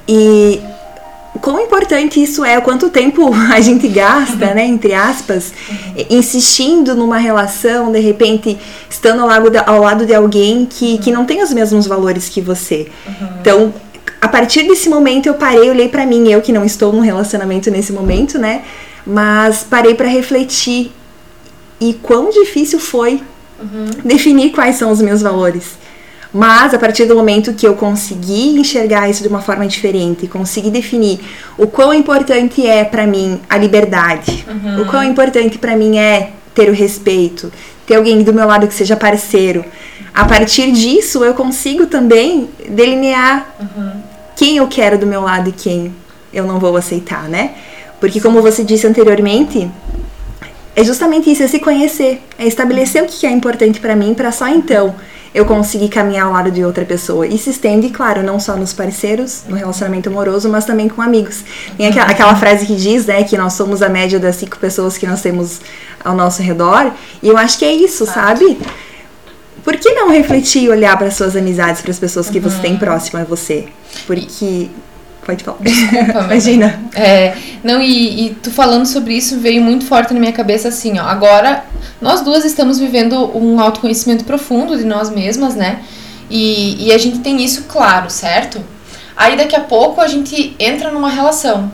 E 0.09 0.61
o 1.37 1.39
quão 1.39 1.61
importante 1.61 2.23
isso 2.23 2.43
é, 2.43 2.57
o 2.59 2.63
quanto 2.63 2.89
tempo 2.89 3.31
a 3.53 3.61
gente 3.61 3.87
gasta, 3.89 4.55
né, 4.55 4.65
entre 4.65 4.95
aspas, 4.95 5.53
insistindo 6.09 6.95
numa 6.95 7.19
relação, 7.19 7.93
de 7.93 8.01
repente 8.01 8.59
estando 8.89 9.21
ao 9.21 9.29
lado 9.29 9.51
de, 9.51 9.59
ao 9.59 9.83
lado 9.83 10.07
de 10.07 10.15
alguém 10.15 10.65
que, 10.65 10.97
que 10.99 11.13
não 11.13 11.27
tem 11.27 11.43
os 11.43 11.53
mesmos 11.53 11.87
valores 11.87 12.31
que 12.31 12.41
você. 12.41 12.89
Então, 13.41 13.75
a 14.19 14.29
partir 14.29 14.67
desse 14.67 14.89
momento 14.89 15.27
eu 15.27 15.35
parei, 15.35 15.69
olhei 15.69 15.89
pra 15.89 16.07
mim, 16.07 16.27
eu 16.29 16.41
que 16.41 16.53
não 16.53 16.65
estou 16.65 16.91
num 16.91 17.01
relacionamento 17.01 17.71
nesse 17.71 17.93
momento, 17.93 18.39
né, 18.39 18.63
mas 19.07 19.63
parei 19.63 19.95
pra 19.95 20.09
refletir 20.09 20.91
e 21.79 21.93
quão 21.93 22.31
difícil 22.31 22.81
foi 22.81 23.21
definir 24.03 24.53
quais 24.53 24.77
são 24.77 24.91
os 24.91 25.03
meus 25.03 25.21
valores. 25.21 25.77
Mas 26.33 26.75
a 26.75 26.79
partir 26.79 27.07
do 27.07 27.15
momento 27.15 27.55
que 27.55 27.67
eu 27.67 27.75
consegui 27.75 28.59
enxergar 28.59 29.09
isso 29.09 29.23
de 29.23 29.29
uma 29.29 29.41
forma 29.41 29.67
diferente, 29.67 30.27
consegui 30.27 30.71
definir 30.71 31.21
o 31.57 31.67
quão 31.67 31.95
importante 31.95 32.67
é 32.67 32.85
pra 32.85 33.07
mim 33.07 33.41
a 33.49 33.57
liberdade, 33.57 34.47
o 34.81 34.85
quão 34.87 35.03
importante 35.03 35.57
pra 35.59 35.77
mim 35.77 35.97
é 35.99 36.33
ter 36.55 36.69
o 36.69 36.73
respeito, 36.73 37.53
ter 37.87 37.95
alguém 37.95 38.23
do 38.23 38.35
meu 38.35 38.47
lado 38.47 38.67
que 38.67 38.75
seja 38.75 38.97
parceiro. 38.97 39.65
A 40.13 40.25
partir 40.25 40.73
disso, 40.73 41.25
eu 41.25 41.35
consigo 41.35 41.87
também 41.87 42.49
delinear 42.69 43.55
quem 44.35 44.57
eu 44.57 44.67
quero 44.67 44.99
do 44.99 45.07
meu 45.07 45.23
lado 45.23 45.51
e 45.51 45.53
quem 45.53 45.95
eu 46.33 46.47
não 46.47 46.59
vou 46.59 46.77
aceitar, 46.77 47.29
né? 47.29 47.53
Porque 48.01 48.21
como 48.21 48.43
você 48.43 48.63
disse 48.65 48.87
anteriormente, 48.87 49.71
é 50.75 50.85
justamente 50.85 51.31
isso, 51.31 51.43
é 51.43 51.49
se 51.49 51.59
conhecer, 51.59 52.23
é 52.39 52.47
estabelecer 52.47 53.03
o 53.03 53.07
que 53.07 53.27
é 53.27 53.31
importante 53.31 53.81
pra 53.81 53.97
mim, 53.97 54.13
pra 54.13 54.31
só 54.33 54.49
então 54.49 54.95
eu 55.37 55.45
conseguir 55.45 55.91
caminhar 55.91 56.27
ao 56.27 56.33
lado 56.33 56.51
de 56.51 56.65
outra 56.65 56.83
pessoa. 56.83 57.27
E 57.27 57.37
se 57.37 57.51
estende, 57.51 57.91
claro, 57.91 58.23
não 58.23 58.41
só 58.41 58.57
nos 58.57 58.73
parceiros, 58.73 59.45
no 59.47 59.55
relacionamento 59.55 60.09
amoroso, 60.09 60.49
mas 60.49 60.65
também 60.65 60.89
com 60.89 61.03
amigos. 61.03 61.45
Tem 61.77 61.87
aquela, 61.87 62.07
aquela 62.07 62.35
frase 62.37 62.65
que 62.65 62.75
diz, 62.75 63.05
né, 63.05 63.23
que 63.23 63.37
nós 63.37 63.53
somos 63.53 63.83
a 63.83 63.89
média 63.91 64.19
das 64.19 64.37
cinco 64.37 64.57
pessoas 64.57 64.97
que 64.97 65.07
nós 65.07 65.21
temos 65.21 65.61
ao 66.03 66.15
nosso 66.15 66.41
redor. 66.41 66.91
E 67.23 67.29
eu 67.29 67.37
acho 67.37 67.59
que 67.59 67.67
é 67.67 67.73
isso, 67.73 68.07
sabe? 68.07 68.59
Por 69.63 69.77
que 69.77 69.93
não 69.93 70.11
refletir 70.11 70.63
e 70.63 70.71
olhar 70.71 70.97
para 70.97 71.11
suas 71.11 71.37
amizades, 71.37 71.83
para 71.83 71.91
as 71.91 71.99
pessoas 71.99 72.31
que 72.31 72.41
você 72.41 72.59
tem 72.63 72.79
próximo 72.79 73.21
a 73.21 73.25
você? 73.25 73.67
Porque. 74.07 74.71
Pode 75.27 75.43
falar. 75.43 75.59
Desculpa, 75.61 76.21
Imagina. 76.31 76.81
É, 76.95 77.35
não, 77.65 77.83
e, 77.83 78.27
e 78.27 78.35
tu 78.35 78.53
falando 78.53 78.87
sobre 78.87 79.15
isso 79.15 79.41
veio 79.41 79.61
muito 79.61 79.85
forte 79.85 80.15
na 80.15 80.21
minha 80.21 80.33
cabeça 80.33 80.69
assim, 80.69 81.01
ó. 81.01 81.03
Agora, 81.03 81.65
nós 82.01 82.21
duas 82.21 82.45
estamos 82.45 82.79
vivendo 82.79 83.37
um 83.37 83.61
autoconhecimento 83.61 84.25
profundo 84.25 84.79
de 84.79 84.85
nós 84.85 85.11
mesmas, 85.11 85.57
né? 85.57 85.81
E, 86.31 86.87
e 86.87 86.93
a 86.93 86.99
gente 86.99 87.19
tem 87.19 87.43
isso 87.45 87.65
claro, 87.65 88.09
certo? 88.09 88.65
Aí 89.17 89.37
daqui 89.37 89.57
a 89.57 89.61
pouco 89.61 90.01
a 90.01 90.07
gente 90.07 90.55
entra 90.61 90.93
numa 90.93 91.11
relação. 91.11 91.73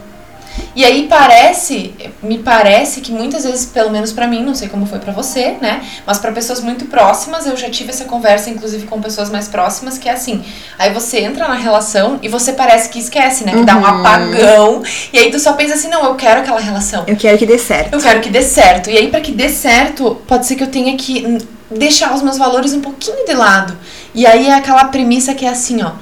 E 0.75 0.85
aí 0.85 1.06
parece, 1.09 1.94
me 2.23 2.38
parece 2.38 3.00
que 3.00 3.12
muitas 3.12 3.44
vezes, 3.44 3.66
pelo 3.66 3.90
menos 3.90 4.12
pra 4.12 4.26
mim, 4.26 4.42
não 4.42 4.54
sei 4.54 4.68
como 4.68 4.87
foi 4.87 4.99
pra 4.99 5.12
você, 5.12 5.56
né? 5.61 5.82
Mas 6.06 6.18
pra 6.18 6.32
pessoas 6.32 6.61
muito 6.61 6.87
próximas, 6.87 7.47
eu 7.47 7.56
já 7.56 7.68
tive 7.68 7.90
essa 7.90 8.04
conversa, 8.04 8.49
inclusive 8.49 8.87
com 8.87 9.00
pessoas 9.00 9.30
mais 9.30 9.49
próximas, 9.49 9.99
que 9.99 10.09
é 10.09 10.12
assim: 10.12 10.42
aí 10.78 10.92
você 10.92 11.21
entra 11.21 11.47
na 11.47 11.54
relação 11.54 12.18
e 12.23 12.28
você 12.28 12.52
parece 12.52 12.88
que 12.88 12.99
esquece, 12.99 13.44
né? 13.44 13.52
Que 13.52 13.64
dá 13.64 13.76
um 13.76 13.85
apagão. 13.85 14.82
E 15.12 15.18
aí 15.18 15.30
tu 15.30 15.38
só 15.38 15.52
pensa 15.52 15.75
assim: 15.75 15.88
não, 15.88 16.04
eu 16.04 16.14
quero 16.14 16.40
aquela 16.40 16.61
relação. 16.61 17.04
Eu 17.06 17.16
quero 17.16 17.37
que 17.37 17.47
dê 17.47 17.59
certo. 17.59 17.92
Eu 17.92 18.00
quero 18.00 18.21
que 18.21 18.30
dê 18.30 18.42
certo. 18.42 18.90
E 18.90 18.97
aí, 18.97 19.09
pra 19.09 19.21
que 19.21 19.32
dê 19.32 19.49
certo, 19.49 20.21
pode 20.26 20.47
ser 20.47 20.56
que 20.56 20.62
eu 20.62 20.68
tenha 20.68 20.97
que 20.97 21.26
hum, 21.26 21.38
deixar 21.71 22.14
os 22.14 22.23
meus 22.23 22.38
valores 22.38 22.73
um 22.73 22.80
pouquinho 22.80 23.26
de 23.26 23.35
lado. 23.35 23.76
E 24.14 24.26
aí 24.26 24.49
é 24.49 24.54
aquela 24.54 24.85
premissa 24.87 25.35
que 25.35 25.44
é 25.44 25.49
assim, 25.49 25.82
ó. 25.82 25.92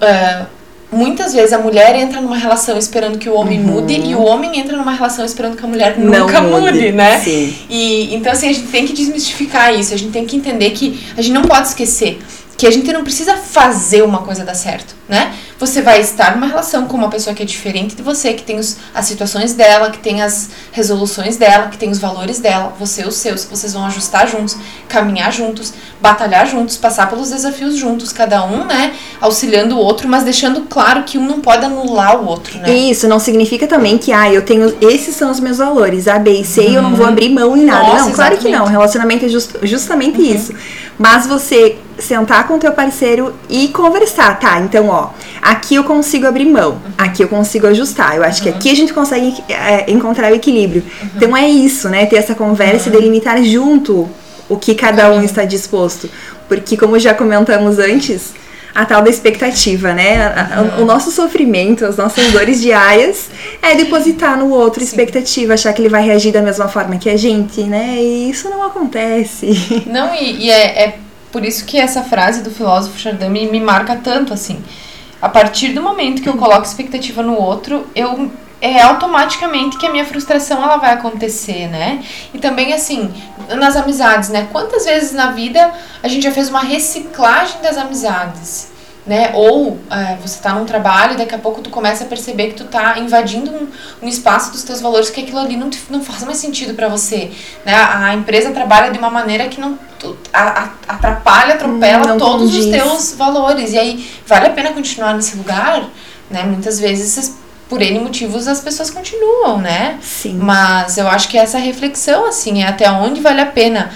ah, 0.00 0.46
muitas 0.90 1.34
vezes 1.34 1.52
a 1.52 1.58
mulher 1.58 1.94
entra 1.96 2.20
numa 2.20 2.36
relação 2.36 2.78
esperando 2.78 3.18
que 3.18 3.28
o 3.28 3.34
homem 3.34 3.60
mude 3.60 3.94
e 3.94 4.14
o 4.14 4.22
homem 4.22 4.58
entra 4.58 4.76
numa 4.76 4.92
relação 4.92 5.24
esperando 5.24 5.56
que 5.56 5.64
a 5.64 5.68
mulher 5.68 5.98
Não 5.98 6.26
nunca 6.26 6.40
mude, 6.40 6.72
mude, 6.72 6.92
né? 6.92 7.20
sim. 7.20 7.54
E 7.68 8.14
então 8.14 8.32
assim, 8.32 8.48
a 8.48 8.52
gente 8.52 8.68
tem 8.68 8.86
que 8.86 8.92
desmistificar 8.92 9.74
isso, 9.78 9.92
a 9.92 9.96
gente 9.96 10.12
tem 10.12 10.24
que 10.24 10.36
entender 10.36 10.70
que 10.70 11.00
a 11.16 11.22
gente 11.22 11.34
não 11.34 11.42
pode 11.42 11.68
esquecer 11.68 12.18
que 12.58 12.66
a 12.66 12.72
gente 12.72 12.92
não 12.92 13.04
precisa 13.04 13.36
fazer 13.36 14.02
uma 14.02 14.18
coisa 14.22 14.44
dar 14.44 14.54
certo, 14.54 14.96
né? 15.08 15.32
Você 15.58 15.82
vai 15.82 16.00
estar 16.00 16.36
numa 16.36 16.46
relação 16.46 16.86
com 16.86 16.96
uma 16.96 17.08
pessoa 17.08 17.34
que 17.34 17.42
é 17.42 17.46
diferente 17.46 17.96
de 17.96 18.02
você, 18.02 18.32
que 18.32 18.44
tem 18.44 18.58
os, 18.60 18.76
as 18.94 19.06
situações 19.06 19.54
dela, 19.54 19.90
que 19.90 19.98
tem 19.98 20.22
as 20.22 20.50
resoluções 20.70 21.36
dela, 21.36 21.66
que 21.66 21.76
tem 21.76 21.90
os 21.90 21.98
valores 21.98 22.38
dela, 22.38 22.72
você 22.78 23.04
os 23.04 23.16
seus, 23.16 23.44
vocês 23.44 23.72
vão 23.72 23.84
ajustar 23.86 24.28
juntos, 24.28 24.56
caminhar 24.88 25.32
juntos, 25.32 25.72
batalhar 26.00 26.46
juntos, 26.46 26.76
passar 26.76 27.08
pelos 27.10 27.30
desafios 27.30 27.76
juntos, 27.76 28.12
cada 28.12 28.44
um, 28.44 28.64
né, 28.66 28.92
auxiliando 29.20 29.74
o 29.76 29.78
outro, 29.80 30.08
mas 30.08 30.22
deixando 30.22 30.60
claro 30.62 31.02
que 31.02 31.18
um 31.18 31.26
não 31.26 31.40
pode 31.40 31.64
anular 31.64 32.20
o 32.22 32.26
outro, 32.26 32.56
né? 32.60 32.72
Isso 32.72 33.08
não 33.08 33.18
significa 33.18 33.66
também 33.66 33.98
que, 33.98 34.12
ah, 34.12 34.32
eu 34.32 34.42
tenho. 34.42 34.76
Esses 34.80 35.16
são 35.16 35.28
os 35.28 35.40
meus 35.40 35.58
valores, 35.58 36.06
A, 36.06 36.20
B 36.20 36.40
e 36.40 36.44
C, 36.44 36.68
e 36.68 36.74
eu 36.76 36.82
não 36.82 36.94
vou 36.94 37.04
abrir 37.04 37.28
mão 37.30 37.56
em 37.56 37.64
nada. 37.64 37.84
Uhum. 37.84 37.92
Nossa, 37.94 38.04
não, 38.06 38.12
claro 38.12 38.36
que 38.36 38.44
não. 38.44 38.50
exatamente. 38.50 38.70
Relacionamento 38.72 39.24
é 39.24 39.28
just- 39.28 39.56
justamente 39.64 40.20
isso. 40.22 40.52
Mas 40.96 41.26
você 41.26 41.76
sentar 41.98 42.46
com 42.46 42.54
o 42.54 42.58
teu 42.58 42.72
parceiro 42.72 43.34
e 43.48 43.68
conversar, 43.68 44.38
tá? 44.38 44.60
Então, 44.60 44.88
ó, 44.88 45.10
aqui 45.42 45.74
eu 45.74 45.84
consigo 45.84 46.26
abrir 46.26 46.44
mão, 46.44 46.80
aqui 46.96 47.22
eu 47.22 47.28
consigo 47.28 47.66
ajustar. 47.66 48.16
Eu 48.16 48.24
acho 48.24 48.42
que 48.42 48.48
aqui 48.48 48.70
a 48.70 48.74
gente 48.74 48.92
consegue 48.92 49.34
é, 49.48 49.90
encontrar 49.90 50.32
o 50.32 50.34
equilíbrio. 50.34 50.82
Então 51.16 51.36
é 51.36 51.48
isso, 51.48 51.88
né? 51.88 52.06
Ter 52.06 52.16
essa 52.16 52.34
conversa 52.34 52.88
e 52.88 52.92
delimitar 52.92 53.42
junto 53.42 54.08
o 54.48 54.56
que 54.56 54.74
cada 54.74 55.10
um 55.10 55.22
está 55.22 55.44
disposto. 55.44 56.08
Porque, 56.48 56.76
como 56.76 56.98
já 56.98 57.12
comentamos 57.12 57.78
antes, 57.78 58.32
a 58.74 58.84
tal 58.84 59.02
da 59.02 59.10
expectativa, 59.10 59.92
né? 59.92 60.32
O 60.80 60.84
nosso 60.84 61.10
sofrimento, 61.10 61.84
as 61.84 61.96
nossas 61.96 62.30
dores 62.32 62.60
diárias 62.60 63.28
é 63.60 63.74
depositar 63.74 64.38
no 64.38 64.50
outro 64.50 64.82
expectativa, 64.82 65.54
achar 65.54 65.72
que 65.72 65.82
ele 65.82 65.88
vai 65.88 66.02
reagir 66.02 66.32
da 66.32 66.40
mesma 66.40 66.68
forma 66.68 66.96
que 66.96 67.10
a 67.10 67.16
gente, 67.16 67.62
né? 67.64 67.96
E 67.98 68.30
isso 68.30 68.48
não 68.48 68.62
acontece. 68.62 69.82
Não, 69.86 70.14
e, 70.14 70.46
e 70.46 70.50
é, 70.50 70.84
é 70.84 70.98
por 71.30 71.44
isso 71.44 71.64
que 71.64 71.78
essa 71.78 72.02
frase 72.02 72.42
do 72.42 72.50
filósofo 72.50 72.98
Chardin 72.98 73.28
me, 73.28 73.46
me 73.46 73.60
marca 73.60 73.96
tanto, 73.96 74.32
assim. 74.32 74.62
A 75.20 75.28
partir 75.28 75.72
do 75.72 75.82
momento 75.82 76.22
que 76.22 76.28
eu 76.28 76.36
coloco 76.36 76.62
expectativa 76.62 77.22
no 77.22 77.34
outro, 77.34 77.86
eu 77.94 78.30
é 78.60 78.82
automaticamente 78.82 79.78
que 79.78 79.86
a 79.86 79.90
minha 79.90 80.04
frustração 80.04 80.62
ela 80.62 80.78
vai 80.78 80.92
acontecer, 80.92 81.68
né? 81.68 82.02
E 82.34 82.38
também 82.38 82.72
assim, 82.72 83.12
nas 83.56 83.76
amizades, 83.76 84.30
né? 84.30 84.48
Quantas 84.50 84.84
vezes 84.84 85.12
na 85.12 85.30
vida 85.30 85.72
a 86.02 86.08
gente 86.08 86.24
já 86.24 86.32
fez 86.32 86.48
uma 86.48 86.60
reciclagem 86.60 87.60
das 87.62 87.76
amizades? 87.76 88.72
Né? 89.08 89.30
Ou 89.32 89.78
é, 89.90 90.16
você 90.16 90.38
tá 90.42 90.52
num 90.52 90.66
trabalho 90.66 91.14
e 91.14 91.16
daqui 91.16 91.34
a 91.34 91.38
pouco 91.38 91.62
tu 91.62 91.70
começa 91.70 92.04
a 92.04 92.06
perceber 92.06 92.48
que 92.48 92.54
tu 92.56 92.64
tá 92.64 92.98
invadindo 92.98 93.50
um, 93.50 93.66
um 94.02 94.06
espaço 94.06 94.52
dos 94.52 94.62
teus 94.62 94.82
valores 94.82 95.08
que 95.08 95.22
aquilo 95.22 95.38
ali 95.38 95.56
não, 95.56 95.70
te- 95.70 95.80
não 95.88 96.02
faz 96.04 96.24
mais 96.24 96.36
sentido 96.36 96.74
pra 96.74 96.88
você. 96.88 97.30
Né? 97.64 97.74
A, 97.74 98.12
empresa 98.14 98.50
trabalha 98.50 98.90
de 98.92 98.98
uma 98.98 99.08
maneira 99.08 99.48
que 99.48 99.58
não 99.58 99.78
tu- 99.98 100.14
a- 100.30 100.64
a- 100.64 100.70
atrapalha, 100.94 101.54
atropela 101.54 102.06
Não 102.06 102.18
todos 102.18 102.54
os 102.54 102.64
condiz. 102.66 102.70
teus 102.82 103.14
valores. 103.14 103.72
E 103.72 103.78
aí, 103.78 104.10
vale 104.26 104.48
a 104.48 104.50
pena 104.50 104.72
continuar 104.72 105.14
nesse 105.14 105.38
lugar? 105.38 105.88
Né? 106.30 106.42
Muitas 106.42 106.78
vezes, 106.78 107.38
por 107.66 107.80
N 107.80 108.00
motivos, 108.00 108.46
as 108.46 108.60
pessoas 108.60 108.90
continuam, 108.90 109.56
né? 109.56 109.98
Sim. 110.02 110.36
Mas 110.38 110.98
eu 110.98 111.08
acho 111.08 111.28
que 111.30 111.38
essa 111.38 111.56
reflexão, 111.56 112.26
assim, 112.26 112.62
é 112.62 112.68
até 112.68 112.90
onde 112.90 113.22
vale 113.22 113.40
a 113.40 113.46
pena 113.46 113.90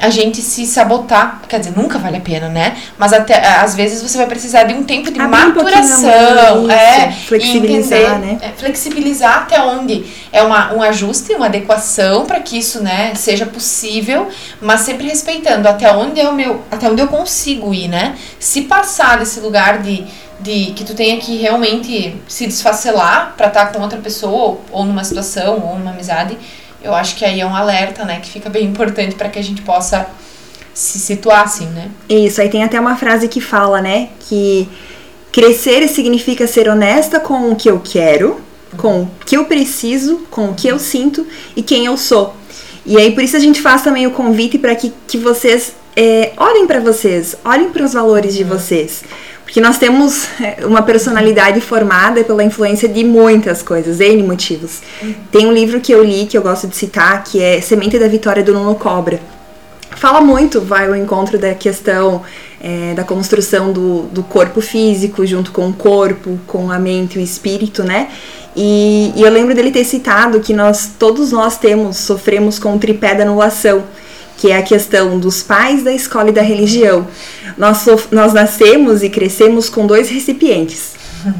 a 0.00 0.10
gente 0.10 0.40
se 0.40 0.66
sabotar. 0.66 1.42
Quer 1.48 1.60
dizer, 1.60 1.76
nunca 1.76 1.98
vale 1.98 2.16
a 2.16 2.20
pena, 2.20 2.48
né? 2.48 2.76
Mas 2.96 3.12
até 3.12 3.46
às 3.56 3.74
vezes 3.74 4.02
você 4.02 4.16
vai 4.16 4.26
precisar 4.26 4.64
de 4.64 4.74
um 4.74 4.84
tempo 4.84 5.10
de 5.10 5.20
Abrir 5.20 5.36
um 5.36 5.48
maturação. 5.48 6.02
mão, 6.02 6.70
é, 6.70 7.10
flexibilizar, 7.12 7.98
entender, 7.98 8.26
né? 8.26 8.38
é, 8.42 8.48
flexibilizar 8.48 9.38
até 9.38 9.60
onde 9.60 10.04
é 10.32 10.42
uma, 10.42 10.72
um 10.74 10.82
ajuste, 10.82 11.32
uma 11.34 11.46
adequação 11.46 12.26
para 12.26 12.40
que 12.40 12.58
isso, 12.58 12.82
né, 12.82 13.14
seja 13.14 13.46
possível, 13.46 14.28
mas 14.60 14.82
sempre 14.82 15.08
respeitando 15.08 15.68
até 15.68 15.90
onde 15.92 16.20
é 16.20 16.28
o 16.28 16.34
meu, 16.34 16.62
até 16.70 16.88
onde 16.88 17.00
eu 17.02 17.08
consigo 17.08 17.74
ir, 17.74 17.88
né? 17.88 18.16
Se 18.38 18.62
passar 18.62 19.18
desse 19.18 19.40
lugar 19.40 19.78
de 19.78 20.06
de 20.40 20.66
que 20.66 20.84
tu 20.84 20.94
tenha 20.94 21.18
que 21.18 21.36
realmente 21.36 22.16
se 22.28 22.46
desfacelar 22.46 23.34
pra 23.36 23.48
estar 23.48 23.72
com 23.72 23.82
outra 23.82 23.98
pessoa 23.98 24.32
ou, 24.32 24.64
ou 24.70 24.84
numa 24.84 25.02
situação 25.02 25.60
ou 25.66 25.76
numa 25.76 25.90
amizade, 25.90 26.38
eu 26.82 26.94
acho 26.94 27.16
que 27.16 27.24
aí 27.24 27.40
é 27.40 27.46
um 27.46 27.54
alerta, 27.54 28.04
né, 28.04 28.20
que 28.20 28.30
fica 28.30 28.48
bem 28.48 28.64
importante 28.64 29.14
para 29.14 29.28
que 29.28 29.38
a 29.38 29.42
gente 29.42 29.62
possa 29.62 30.06
se 30.72 30.98
situar 30.98 31.42
assim, 31.42 31.66
né? 31.66 31.90
Isso, 32.08 32.40
aí 32.40 32.48
tem 32.48 32.62
até 32.62 32.78
uma 32.78 32.96
frase 32.96 33.26
que 33.26 33.40
fala, 33.40 33.82
né? 33.82 34.10
Que 34.20 34.68
crescer 35.32 35.88
significa 35.88 36.46
ser 36.46 36.68
honesta 36.68 37.18
com 37.18 37.50
o 37.50 37.56
que 37.56 37.68
eu 37.68 37.80
quero, 37.80 38.40
com 38.76 39.02
o 39.02 39.10
que 39.26 39.36
eu 39.36 39.44
preciso, 39.46 40.18
com 40.30 40.50
o 40.50 40.54
que 40.54 40.68
eu 40.68 40.78
sinto 40.78 41.26
e 41.56 41.62
quem 41.62 41.86
eu 41.86 41.96
sou. 41.96 42.34
E 42.86 42.96
aí 42.96 43.12
por 43.12 43.24
isso 43.24 43.36
a 43.36 43.40
gente 43.40 43.60
faz 43.60 43.82
também 43.82 44.06
o 44.06 44.12
convite 44.12 44.56
para 44.56 44.74
que, 44.76 44.92
que 45.08 45.18
vocês 45.18 45.74
é, 45.96 46.32
olhem 46.36 46.64
para 46.64 46.78
vocês, 46.78 47.36
olhem 47.44 47.70
para 47.70 47.84
os 47.84 47.92
valores 47.92 48.34
de 48.34 48.44
vocês. 48.44 49.02
Porque 49.48 49.62
nós 49.62 49.78
temos 49.78 50.28
é, 50.42 50.66
uma 50.66 50.82
personalidade 50.82 51.58
formada 51.62 52.22
pela 52.22 52.44
influência 52.44 52.86
de 52.86 53.02
muitas 53.02 53.62
coisas, 53.62 53.98
N 53.98 54.22
motivos. 54.22 54.82
Tem 55.32 55.46
um 55.46 55.52
livro 55.52 55.80
que 55.80 55.90
eu 55.90 56.04
li, 56.04 56.26
que 56.26 56.36
eu 56.36 56.42
gosto 56.42 56.68
de 56.68 56.76
citar, 56.76 57.24
que 57.24 57.40
é 57.42 57.58
Semente 57.62 57.98
da 57.98 58.08
Vitória 58.08 58.42
do 58.42 58.52
Nuno 58.52 58.74
Cobra 58.74 59.18
fala 59.98 60.20
muito, 60.20 60.60
vai 60.60 60.86
ao 60.86 60.94
encontro 60.94 61.38
da 61.38 61.54
questão 61.54 62.22
é, 62.60 62.94
da 62.94 63.04
construção 63.04 63.72
do, 63.72 64.02
do 64.04 64.22
corpo 64.22 64.60
físico 64.60 65.26
junto 65.26 65.50
com 65.50 65.68
o 65.68 65.72
corpo, 65.72 66.38
com 66.46 66.70
a 66.70 66.78
mente 66.78 67.18
e 67.18 67.22
o 67.22 67.24
espírito, 67.24 67.82
né? 67.82 68.08
E, 68.56 69.12
e 69.16 69.22
eu 69.22 69.30
lembro 69.30 69.54
dele 69.54 69.70
ter 69.70 69.84
citado 69.84 70.40
que 70.40 70.52
nós, 70.52 70.90
todos 70.98 71.32
nós 71.32 71.58
temos, 71.58 71.96
sofremos 71.96 72.58
com 72.58 72.74
o 72.74 72.78
tripé 72.78 73.14
da 73.14 73.22
anulação, 73.24 73.84
que 74.38 74.50
é 74.50 74.56
a 74.56 74.62
questão 74.62 75.18
dos 75.18 75.42
pais, 75.42 75.82
da 75.82 75.92
escola 75.92 76.30
e 76.30 76.32
da 76.32 76.40
religião. 76.42 77.06
Nós, 77.58 77.84
nós 78.10 78.32
nascemos 78.32 79.02
e 79.02 79.10
crescemos 79.10 79.68
com 79.68 79.86
dois 79.86 80.08
recipientes, 80.08 80.92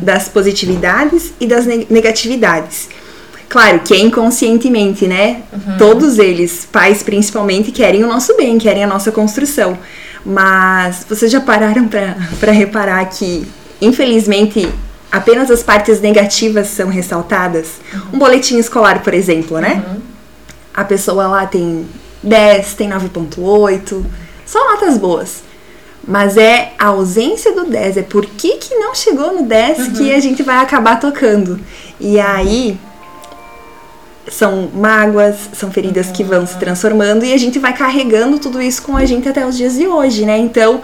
das 0.03 0.29
positividades 0.29 1.33
e 1.41 1.47
das 1.47 1.65
ne- 1.65 1.87
negatividades. 1.89 2.89
Claro 3.49 3.81
que 3.81 3.95
é 3.95 3.99
inconscientemente, 3.99 5.07
né? 5.07 5.43
Todos 5.79 6.19
eles, 6.19 6.69
pais 6.71 7.03
principalmente, 7.03 7.71
querem 7.71 8.05
o 8.05 8.07
nosso 8.09 8.37
bem, 8.37 8.59
querem 8.59 8.85
a 8.85 8.87
nossa 8.87 9.11
construção. 9.13 9.79
Mas 10.27 11.07
vocês 11.09 11.31
já 11.31 11.41
pararam 11.41 11.89
para 11.89 12.53
reparar 12.53 13.05
que, 13.07 13.47
infelizmente, 13.81 14.69
apenas 15.11 15.51
as 15.51 15.63
partes 15.63 16.01
negativas 16.01 16.67
são 16.67 16.89
ressaltadas? 16.89 17.69
Um 18.13 18.19
boletim 18.19 18.59
escolar, 18.59 19.03
por 19.03 19.15
exemplo, 19.15 19.59
né? 19.61 19.83
A 20.75 20.85
pessoa 20.85 21.29
lá 21.29 21.47
tem 21.47 21.87
10, 22.29 22.75
tem 22.75 22.91
9.8, 22.91 24.05
só 24.47 24.71
notas 24.71 24.99
boas. 24.99 25.43
Mas 26.07 26.37
é 26.37 26.73
a 26.79 26.87
ausência 26.87 27.53
do 27.53 27.65
10, 27.65 27.99
é 27.99 28.03
por 28.03 28.25
que, 28.25 28.57
que 28.57 28.75
não 28.77 28.95
chegou 28.95 29.35
no 29.35 29.43
10 29.43 29.99
que 29.99 30.15
a 30.15 30.21
gente 30.21 30.43
vai 30.43 30.59
acabar 30.59 30.99
tocando. 30.99 31.61
E 32.01 32.19
aí 32.19 32.79
são 34.31 34.71
mágoas, 34.73 35.37
são 35.53 35.71
feridas 35.71 36.11
que 36.11 36.23
vão 36.23 36.47
se 36.47 36.57
transformando 36.59 37.25
e 37.25 37.33
a 37.33 37.37
gente 37.37 37.59
vai 37.59 37.75
carregando 37.75 38.39
tudo 38.39 38.61
isso 38.61 38.83
com 38.83 38.97
a 38.97 39.05
gente 39.05 39.29
até 39.29 39.47
os 39.47 39.57
dias 39.57 39.75
de 39.75 39.87
hoje, 39.87 40.25
né? 40.25 40.39
Então, 40.39 40.81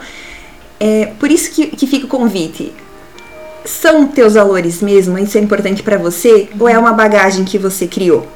é 0.79 1.07
por 1.19 1.31
isso 1.31 1.51
que, 1.51 1.67
que 1.67 1.87
fica 1.87 2.05
o 2.05 2.09
convite. 2.09 2.73
São 3.63 4.07
teus 4.07 4.35
valores 4.35 4.81
mesmo? 4.81 5.17
Isso 5.17 5.37
é 5.37 5.41
importante 5.41 5.81
pra 5.81 5.97
você? 5.97 6.49
Ou 6.59 6.69
é 6.69 6.77
uma 6.77 6.93
bagagem 6.93 7.45
que 7.45 7.57
você 7.57 7.87
criou? 7.87 8.27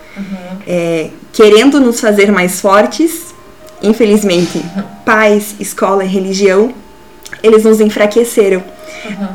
É, 0.66 1.10
querendo 1.40 1.80
nos 1.80 2.02
fazer 2.02 2.34
mais 2.34 2.60
fortes, 2.60 3.34
infelizmente, 3.82 4.62
pais, 5.06 5.56
escola 5.58 6.04
e 6.04 6.08
religião, 6.08 6.74
eles 7.42 7.64
nos 7.64 7.80
enfraqueceram. 7.80 8.62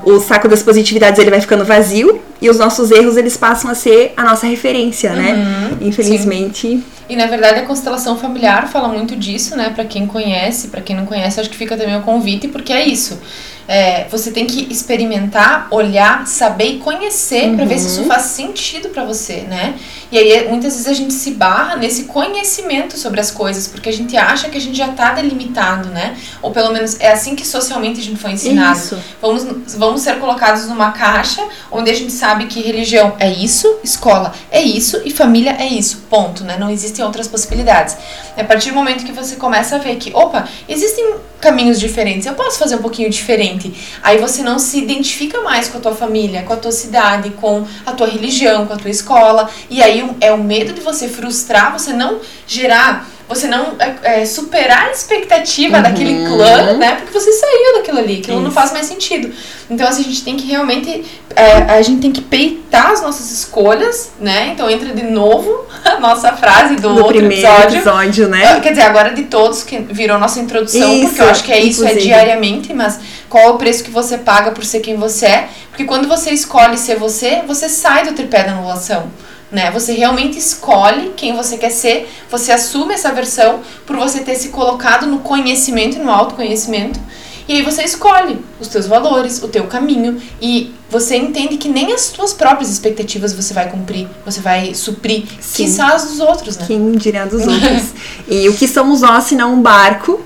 O 0.04 0.20
saco 0.20 0.46
das 0.46 0.62
positividades 0.62 1.18
ele 1.18 1.30
vai 1.30 1.40
ficando 1.40 1.64
vazio 1.64 2.20
e 2.42 2.50
os 2.50 2.58
nossos 2.58 2.90
erros 2.90 3.16
eles 3.16 3.38
passam 3.38 3.70
a 3.70 3.74
ser 3.74 4.12
a 4.18 4.22
nossa 4.22 4.46
referência, 4.46 5.14
né? 5.14 5.70
Infelizmente, 5.80 6.84
E 7.08 7.16
na 7.16 7.26
verdade 7.26 7.60
a 7.60 7.62
constelação 7.64 8.18
familiar 8.18 8.68
fala 8.68 8.88
muito 8.88 9.16
disso, 9.16 9.56
né? 9.56 9.70
Pra 9.74 9.84
quem 9.84 10.06
conhece, 10.06 10.68
pra 10.68 10.82
quem 10.82 10.94
não 10.94 11.06
conhece, 11.06 11.40
acho 11.40 11.48
que 11.48 11.56
fica 11.56 11.74
também 11.74 11.96
o 11.96 12.02
convite, 12.02 12.48
porque 12.48 12.72
é 12.72 12.86
isso. 12.86 13.18
É, 13.66 14.06
você 14.10 14.30
tem 14.30 14.46
que 14.46 14.70
experimentar, 14.70 15.68
olhar, 15.70 16.26
saber 16.26 16.66
e 16.66 16.78
conhecer 16.78 17.54
pra 17.56 17.64
ver 17.64 17.78
se 17.78 17.86
isso 17.86 18.04
faz 18.04 18.22
sentido 18.24 18.90
pra 18.90 19.04
você, 19.04 19.46
né? 19.48 19.74
E 20.14 20.16
aí 20.16 20.48
muitas 20.48 20.74
vezes 20.74 20.86
a 20.86 20.92
gente 20.92 21.12
se 21.12 21.32
barra 21.32 21.74
nesse 21.74 22.04
conhecimento 22.04 22.96
sobre 22.96 23.18
as 23.18 23.32
coisas, 23.32 23.66
porque 23.66 23.88
a 23.88 23.92
gente 23.92 24.16
acha 24.16 24.48
que 24.48 24.56
a 24.56 24.60
gente 24.60 24.78
já 24.78 24.86
tá 24.92 25.12
delimitado, 25.12 25.88
né? 25.88 26.16
Ou 26.40 26.52
pelo 26.52 26.72
menos 26.72 27.00
é 27.00 27.10
assim 27.10 27.34
que 27.34 27.44
socialmente 27.44 27.98
a 27.98 28.02
gente 28.04 28.20
foi 28.20 28.30
ensinado. 28.30 28.78
Isso. 28.78 28.96
Vamos, 29.20 29.74
vamos 29.74 30.02
ser 30.02 30.20
colocados 30.20 30.68
numa 30.68 30.92
caixa 30.92 31.44
onde 31.68 31.90
a 31.90 31.94
gente 31.94 32.12
sabe 32.12 32.46
que 32.46 32.62
religião 32.62 33.16
é 33.18 33.28
isso, 33.28 33.80
escola 33.82 34.32
é 34.52 34.62
isso 34.62 35.02
e 35.04 35.10
família 35.10 35.56
é 35.58 35.66
isso. 35.66 36.04
Ponto, 36.08 36.44
né? 36.44 36.56
Não 36.56 36.70
existem 36.70 37.04
outras 37.04 37.26
possibilidades. 37.26 37.96
E 38.36 38.40
a 38.40 38.44
partir 38.44 38.70
do 38.70 38.76
momento 38.76 39.04
que 39.04 39.12
você 39.12 39.34
começa 39.34 39.74
a 39.74 39.78
ver 39.80 39.96
que, 39.96 40.12
opa, 40.14 40.46
existem 40.68 41.16
caminhos 41.40 41.78
diferentes, 41.78 42.26
eu 42.26 42.34
posso 42.34 42.58
fazer 42.58 42.76
um 42.76 42.82
pouquinho 42.82 43.10
diferente. 43.10 43.98
Aí 44.02 44.18
você 44.18 44.42
não 44.42 44.58
se 44.58 44.78
identifica 44.78 45.42
mais 45.42 45.68
com 45.68 45.78
a 45.78 45.80
tua 45.80 45.94
família, 45.94 46.42
com 46.42 46.52
a 46.52 46.56
tua 46.56 46.72
cidade, 46.72 47.30
com 47.30 47.66
a 47.84 47.92
tua 47.92 48.06
religião, 48.06 48.64
com 48.66 48.72
a 48.72 48.76
tua 48.76 48.90
escola. 48.90 49.50
E 49.68 49.82
aí 49.82 50.03
é 50.20 50.32
o 50.32 50.38
medo 50.38 50.72
de 50.72 50.80
você 50.80 51.08
frustrar, 51.08 51.72
você 51.72 51.92
não 51.92 52.20
gerar, 52.46 53.08
você 53.28 53.46
não 53.46 53.74
é, 53.78 54.20
é, 54.20 54.26
superar 54.26 54.88
a 54.88 54.90
expectativa 54.90 55.80
daquele 55.80 56.26
clã, 56.26 56.74
né? 56.74 56.96
Porque 56.96 57.18
você 57.18 57.32
saiu 57.32 57.74
daquilo 57.76 57.98
ali, 57.98 58.18
aquilo 58.18 58.38
não 58.38 58.48
Isso. 58.48 58.54
faz 58.54 58.72
mais 58.72 58.86
sentido. 58.86 59.32
Então, 59.70 59.88
assim, 59.88 60.02
a 60.02 60.04
gente 60.04 60.22
tem 60.22 60.36
que 60.36 60.46
realmente, 60.46 61.04
é, 61.34 61.74
a 61.74 61.80
gente 61.80 62.02
tem 62.02 62.12
que 62.12 62.20
peitar 62.20 62.90
as 62.90 63.00
nossas 63.00 63.30
escolhas, 63.30 64.12
né? 64.20 64.50
Então 64.52 64.68
entra 64.68 64.92
de 64.92 65.04
novo 65.04 65.64
a 65.84 65.98
nossa 65.98 66.32
frase 66.34 66.76
do 66.76 66.90
outro 66.90 67.14
primeiro 67.14 67.46
episódio. 67.46 67.78
episódio, 67.78 68.28
né? 68.28 68.60
Quer 68.60 68.70
dizer, 68.70 68.82
agora 68.82 69.14
de 69.14 69.22
todos 69.24 69.62
que 69.62 69.78
virou 69.78 70.18
nossa 70.18 70.38
introdução, 70.38 70.92
Isso, 70.92 71.06
porque 71.06 71.22
eu 71.22 71.30
acho 71.30 71.44
que 71.44 71.52
é 71.52 71.60
isso, 71.60 71.82
é 71.82 71.86
inclusive. 71.86 72.06
diariamente, 72.06 72.74
mas 72.74 73.00
qual 73.30 73.44
é 73.44 73.48
o 73.48 73.56
preço 73.56 73.82
que 73.82 73.90
você 73.90 74.18
paga 74.18 74.50
por 74.50 74.64
ser 74.64 74.80
quem 74.80 74.96
você 74.96 75.26
é? 75.26 75.48
Porque 75.70 75.84
quando 75.84 76.06
você 76.06 76.30
escolhe 76.30 76.76
ser 76.76 76.96
você, 76.96 77.42
você 77.46 77.68
sai 77.68 78.04
do 78.04 78.12
tripé 78.12 78.44
da 78.44 78.52
anulação. 78.52 79.10
Né? 79.54 79.70
Você 79.70 79.92
realmente 79.92 80.36
escolhe 80.36 81.12
quem 81.16 81.36
você 81.36 81.56
quer 81.56 81.70
ser, 81.70 82.10
você 82.28 82.50
assume 82.50 82.92
essa 82.92 83.12
versão 83.12 83.60
por 83.86 83.94
você 83.94 84.18
ter 84.18 84.34
se 84.34 84.48
colocado 84.48 85.06
no 85.06 85.20
conhecimento, 85.20 85.96
no 86.00 86.10
autoconhecimento, 86.10 86.98
e 87.46 87.52
aí 87.52 87.62
você 87.62 87.84
escolhe 87.84 88.38
os 88.58 88.66
teus 88.66 88.88
valores, 88.88 89.40
o 89.44 89.46
teu 89.46 89.64
caminho, 89.68 90.20
e 90.42 90.74
você 90.90 91.14
entende 91.14 91.56
que 91.56 91.68
nem 91.68 91.92
as 91.92 92.08
tuas 92.08 92.32
próprias 92.32 92.68
expectativas 92.68 93.32
você 93.32 93.54
vai 93.54 93.70
cumprir, 93.70 94.08
você 94.26 94.40
vai 94.40 94.74
suprir, 94.74 95.22
Sim. 95.40 95.64
quiçá 95.64 95.94
as 95.94 96.04
dos 96.04 96.18
outros, 96.18 96.56
né? 96.56 96.64
Quem 96.66 96.90
dirá 96.92 97.24
dos 97.24 97.46
outros. 97.46 97.92
e 98.26 98.48
o 98.48 98.54
que 98.54 98.66
somos 98.66 99.02
nós, 99.02 99.22
se 99.22 99.36
não 99.36 99.54
um 99.54 99.62
barco, 99.62 100.20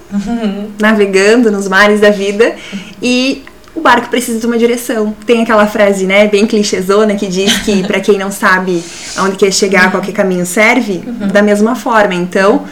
navegando 0.80 1.50
nos 1.50 1.68
mares 1.68 2.00
da 2.00 2.08
vida, 2.08 2.56
e 3.02 3.44
o 3.78 3.80
barco 3.80 4.08
precisa 4.08 4.38
de 4.38 4.46
uma 4.46 4.58
direção. 4.58 5.14
Tem 5.24 5.42
aquela 5.42 5.66
frase, 5.66 6.04
né, 6.04 6.26
bem 6.26 6.46
clichêzona, 6.46 7.14
que 7.14 7.26
diz 7.26 7.58
que 7.58 7.82
para 7.86 8.00
quem 8.00 8.18
não 8.18 8.30
sabe 8.30 8.82
aonde 9.16 9.36
quer 9.36 9.52
chegar, 9.52 9.90
qualquer 9.90 10.12
caminho 10.12 10.44
serve, 10.44 10.98
da 11.32 11.40
mesma 11.40 11.74
forma. 11.74 12.14
Então, 12.14 12.64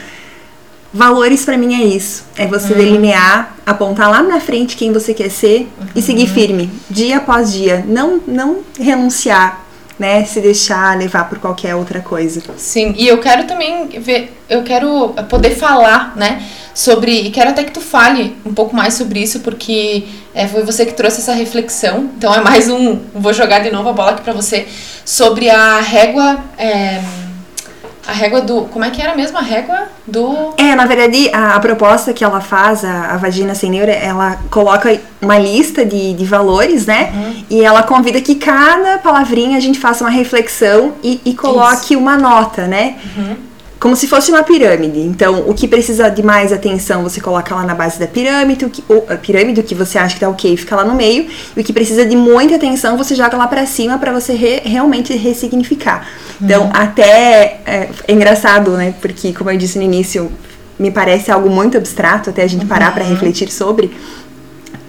valores 0.93 1.45
pra 1.45 1.57
mim 1.57 1.75
é 1.75 1.85
isso. 1.87 2.25
É 2.37 2.47
você 2.47 2.75
delinear, 2.75 3.55
apontar 3.65 4.11
lá 4.11 4.23
na 4.23 4.41
frente 4.41 4.77
quem 4.77 4.93
você 4.93 5.15
quer 5.15 5.31
ser 5.31 5.69
e 5.95 6.03
seguir 6.03 6.27
firme, 6.27 6.71
dia 6.91 7.19
após 7.19 7.53
dia. 7.53 7.85
Não, 7.87 8.21
não 8.27 8.59
renunciar, 8.79 9.65
né, 9.99 10.25
se 10.25 10.41
deixar 10.41 10.99
levar 10.99 11.29
por 11.29 11.39
qualquer 11.39 11.75
outra 11.77 12.01
coisa. 12.01 12.43
Sim, 12.57 12.95
e 12.97 13.07
eu 13.07 13.19
quero 13.19 13.47
também 13.47 13.89
ver, 14.01 14.37
eu 14.49 14.63
quero 14.65 15.15
poder 15.29 15.51
falar, 15.51 16.17
né, 16.17 16.43
sobre, 16.77 17.23
e 17.23 17.31
quero 17.31 17.49
até 17.49 17.65
que 17.65 17.73
tu 17.73 17.81
fale 17.81 18.37
um 18.45 18.53
pouco 18.53 18.77
mais 18.77 18.93
sobre 18.93 19.23
isso, 19.23 19.41
porque 19.41 20.05
é, 20.35 20.47
foi 20.47 20.63
você 20.63 20.85
que 20.85 20.93
trouxe 20.93 21.23
essa 21.23 21.33
reflexão, 21.33 22.11
então 22.19 22.35
é 22.35 22.43
mais 22.43 22.69
um, 22.69 23.01
vou 23.15 23.33
jogar 23.33 23.61
de 23.61 23.71
novo 23.71 23.89
a 23.89 23.93
bola 23.95 24.11
aqui 24.11 24.21
pra 24.21 24.35
você, 24.35 24.69
sobre 25.03 25.49
a 25.49 25.81
régua, 25.81 26.39
é, 26.59 27.01
a 28.07 28.13
régua 28.13 28.43
do, 28.43 28.65
como 28.65 28.85
é 28.85 28.91
que 28.91 29.01
era 29.01 29.17
mesmo 29.17 29.39
a 29.39 29.41
régua 29.41 29.89
do... 30.07 30.53
É, 30.59 30.75
na 30.75 30.85
verdade, 30.85 31.31
a, 31.33 31.55
a 31.55 31.61
proposta 31.61 32.13
que 32.13 32.23
ela 32.23 32.43
faz, 32.43 32.85
a, 32.85 33.15
a 33.15 33.17
Vagina 33.17 33.55
Sem 33.55 33.71
Neura, 33.71 33.93
ela 33.93 34.39
coloca 34.51 35.01
uma 35.23 35.39
lista 35.39 35.83
de, 35.83 36.13
de 36.13 36.25
valores, 36.27 36.85
né? 36.85 37.11
E 37.49 37.65
ela 37.65 37.83
convida 37.85 38.21
que 38.21 38.35
cada 38.35 38.99
palavrinha 38.99 39.57
a 39.57 39.61
gente 39.61 39.79
faça 39.79 40.05
uma 40.05 40.11
reflexão 40.11 40.93
e, 41.03 41.23
e 41.25 41.33
coloque 41.33 41.97
uma 41.97 42.19
nota, 42.19 42.67
né? 42.67 42.97
Como 43.79 43.95
se 43.95 44.09
fosse 44.09 44.31
uma 44.31 44.43
pirâmide. 44.43 45.01
Então, 45.01 45.45
o 45.49 45.53
que 45.53 45.69
precisa 45.69 46.09
de 46.11 46.23
mais 46.23 46.51
atenção, 46.53 47.03
você 47.03 47.21
coloca 47.21 47.55
lá 47.55 47.63
na 47.63 47.75
base 47.75 47.99
da 48.01 48.07
pirâmide, 48.07 48.65
o 48.65 48.71
que, 48.71 48.83
o, 48.89 49.05
a 49.13 49.17
pirâmide, 49.17 49.61
o 49.61 49.63
que 49.65 49.75
você 49.75 49.99
acha 49.99 50.15
que 50.15 50.21
tá 50.21 50.29
ok, 50.29 50.57
fica 50.57 50.75
lá 50.77 50.85
no 50.85 50.95
meio, 50.95 51.27
e 51.55 51.61
o 51.61 51.63
que 51.63 51.73
precisa 51.75 52.05
de 52.07 52.17
muita 52.17 52.57
atenção, 52.57 52.97
você 52.97 53.15
joga 53.15 53.37
lá 53.37 53.47
pra 53.47 53.67
cima 53.67 53.99
pra 53.99 54.13
você 54.13 54.33
re- 54.33 54.63
realmente 54.65 55.15
ressignificar. 55.15 56.09
Então, 56.41 56.71
até 56.73 57.61
é, 57.67 57.89
é 58.09 58.13
engraçado, 58.13 58.71
né? 58.73 58.95
Porque, 59.01 59.33
como 59.35 59.51
eu 59.51 59.59
disse 59.59 59.77
no 59.79 59.85
início, 59.85 60.33
me 60.79 60.91
parece 60.91 61.31
algo 61.31 61.49
muito 61.51 61.77
abstrato 61.77 62.31
até 62.31 62.43
a 62.43 62.47
gente 62.47 62.65
parar 62.67 62.93
pra 62.95 63.05
refletir 63.05 63.51
sobre. 63.53 63.91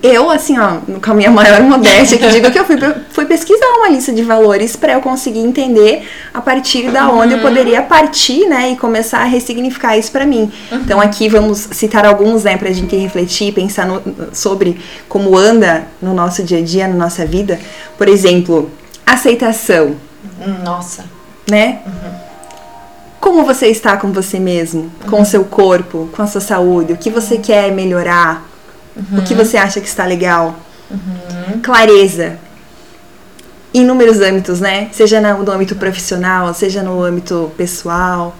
Eu, 0.03 0.29
assim, 0.29 0.57
ó, 0.59 0.77
com 1.03 1.11
a 1.11 1.13
minha 1.15 1.31
maior 1.31 1.59
modéstia, 1.61 2.19
que 2.19 2.27
digo 2.29 2.51
que 2.51 2.59
eu 2.59 2.63
fui, 2.65 2.77
fui 3.09 3.25
pesquisar 3.25 3.65
uma 3.79 3.89
lista 3.89 4.13
de 4.13 4.21
valores 4.21 4.75
para 4.75 4.93
eu 4.93 5.01
conseguir 5.01 5.39
entender 5.39 6.07
a 6.31 6.39
partir 6.39 6.91
da 6.91 7.09
onde 7.09 7.33
eu 7.33 7.39
poderia 7.39 7.81
partir, 7.81 8.45
né, 8.47 8.71
e 8.71 8.77
começar 8.77 9.19
a 9.19 9.23
ressignificar 9.23 9.97
isso 9.97 10.11
para 10.11 10.23
mim. 10.25 10.51
Então 10.71 11.01
aqui 11.01 11.27
vamos 11.27 11.67
citar 11.71 12.05
alguns, 12.05 12.43
né, 12.43 12.57
pra 12.57 12.71
gente 12.71 12.95
refletir, 12.95 13.51
pensar 13.53 13.87
no- 13.87 14.01
sobre 14.33 14.79
como 15.09 15.35
anda 15.35 15.87
no 15.99 16.13
nosso 16.13 16.43
dia 16.43 16.59
a 16.59 16.61
dia, 16.63 16.87
na 16.87 16.95
nossa 16.95 17.25
vida. 17.25 17.59
Por 17.97 18.07
exemplo, 18.07 18.69
aceitação, 19.05 19.95
Nossa, 20.63 21.05
né? 21.49 21.79
Como 23.19 23.43
você 23.43 23.67
está 23.67 23.97
com 23.97 24.11
você 24.11 24.39
mesmo, 24.39 24.91
com 25.09 25.21
o 25.21 25.25
seu 25.25 25.43
corpo, 25.43 26.07
com 26.15 26.21
a 26.21 26.27
sua 26.27 26.39
saúde, 26.39 26.93
o 26.93 26.97
que 26.97 27.09
você 27.09 27.37
quer 27.37 27.71
melhorar, 27.71 28.46
o 29.17 29.21
que 29.23 29.33
você 29.33 29.57
acha 29.57 29.79
que 29.81 29.87
está 29.87 30.05
legal. 30.05 30.55
Clareza. 31.63 32.39
Em 33.73 33.81
inúmeros 33.81 34.19
âmbitos, 34.21 34.59
né? 34.59 34.87
Seja 34.91 35.19
no 35.21 35.51
âmbito 35.51 35.75
profissional, 35.75 36.53
seja 36.53 36.81
no 36.81 37.03
âmbito 37.03 37.51
pessoal, 37.57 38.35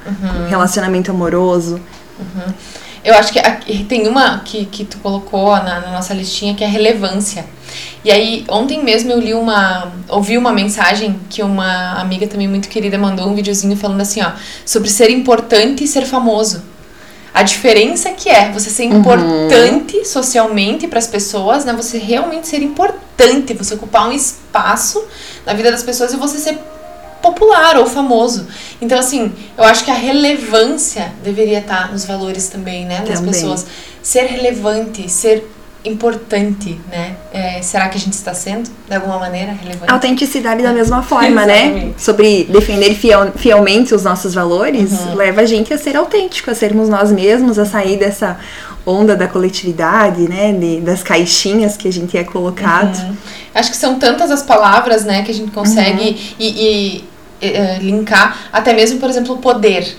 relacionamento 0.50 1.12
amoroso. 1.12 1.80
Eu 3.04 3.14
acho 3.14 3.32
que 3.32 3.40
a- 3.40 3.60
tem 3.88 4.08
uma 4.08 4.40
que, 4.40 4.66
que 4.66 4.84
tu 4.84 4.98
colocou 4.98 5.52
na, 5.58 5.80
na 5.80 5.92
nossa 5.92 6.14
listinha 6.14 6.56
que 6.56 6.64
é 6.64 6.68
relevância. 6.68 7.46
E 8.04 8.12
aí, 8.12 8.46
ontem 8.50 8.84
mesmo 8.84 9.12
eu 9.12 9.20
li 9.20 9.34
uma. 9.34 9.92
ouvi 10.08 10.38
uma 10.38 10.52
mensagem 10.52 11.20
que 11.30 11.44
uma 11.44 11.94
amiga 12.02 12.26
também 12.28 12.48
muito 12.48 12.70
querida 12.70 12.98
mandou 12.98 13.28
um 13.30 13.36
videozinho 13.36 13.76
falando 13.78 14.02
assim, 14.02 14.22
ó, 14.22 14.32
sobre 14.66 14.90
ser 14.90 15.10
importante 15.10 15.84
e 15.84 15.88
ser 15.88 16.06
famoso. 16.06 16.64
A 17.38 17.44
diferença 17.44 18.10
que 18.14 18.30
é 18.30 18.52
você 18.52 18.68
ser 18.68 18.86
importante 18.86 20.04
socialmente 20.04 20.88
para 20.88 20.98
as 20.98 21.06
pessoas, 21.06 21.64
né? 21.66 21.72
Você 21.74 22.00
realmente 22.00 22.48
ser 22.48 22.64
importante, 22.64 23.54
você 23.54 23.76
ocupar 23.76 24.10
um 24.10 24.12
espaço 24.12 25.06
na 25.46 25.54
vida 25.54 25.70
das 25.70 25.84
pessoas 25.84 26.12
e 26.12 26.18
você 26.18 26.40
ser 26.40 26.58
popular 27.22 27.78
ou 27.78 27.86
famoso. 27.86 28.48
Então, 28.82 28.98
assim, 28.98 29.32
eu 29.56 29.64
acho 29.66 29.86
que 29.86 29.92
a 29.92 29.94
relevância 29.94 31.14
deveria 31.24 31.60
estar 31.60 31.92
nos 31.92 32.06
valores 32.06 32.48
também, 32.48 32.88
né? 32.88 33.04
Das 33.08 33.20
Também. 33.20 33.36
pessoas. 33.36 33.68
Ser 34.02 34.24
relevante, 34.24 35.08
ser 35.08 35.48
importante, 35.88 36.80
né? 36.90 37.16
É, 37.34 37.62
será 37.62 37.90
que 37.90 37.98
a 37.98 38.00
gente 38.00 38.14
está 38.14 38.34
sendo, 38.34 38.70
de 38.88 38.96
alguma 38.96 39.18
maneira, 39.20 39.52
relevante? 39.54 39.92
Autenticidade 39.92 40.62
da 40.64 40.72
mesma 40.74 41.02
forma, 41.04 41.46
né? 41.46 41.92
Sobre 41.98 42.46
defender 42.46 42.94
fiel- 42.96 43.32
fielmente 43.36 43.94
os 43.96 44.04
nossos 44.04 44.34
valores, 44.34 44.92
Uhum. 44.92 45.16
leva 45.16 45.42
a 45.42 45.46
gente 45.46 45.74
a 45.74 45.78
ser 45.78 45.96
autêntico, 45.98 46.52
a 46.52 46.56
sermos 46.56 46.90
nós 46.90 47.12
mesmos, 47.12 47.58
a 47.58 47.66
sair 47.66 47.98
dessa 47.98 48.38
onda 48.86 49.16
da 49.16 49.28
coletividade, 49.28 50.22
né? 50.30 50.54
de- 50.54 50.80
das 50.82 51.04
caixinhas 51.04 51.76
que 51.76 51.88
a 51.88 51.92
gente 51.92 52.18
é 52.18 52.24
colocado. 52.24 52.98
Uhum. 53.04 53.16
Acho 53.54 53.72
que 53.72 53.78
são 53.78 54.00
tantas 54.00 54.30
as 54.32 54.44
palavras, 54.44 55.04
né, 55.04 55.24
que 55.24 55.32
a 55.32 55.34
gente 55.34 55.52
consegue 55.52 56.02
Uhum. 56.12 56.16
e, 56.40 56.48
e, 57.02 57.04
eh, 57.42 57.78
linkar, 57.82 58.38
até 58.54 58.72
mesmo, 58.74 59.00
por 59.00 59.10
exemplo, 59.10 59.36
o 59.36 59.38
poder. 59.40 59.98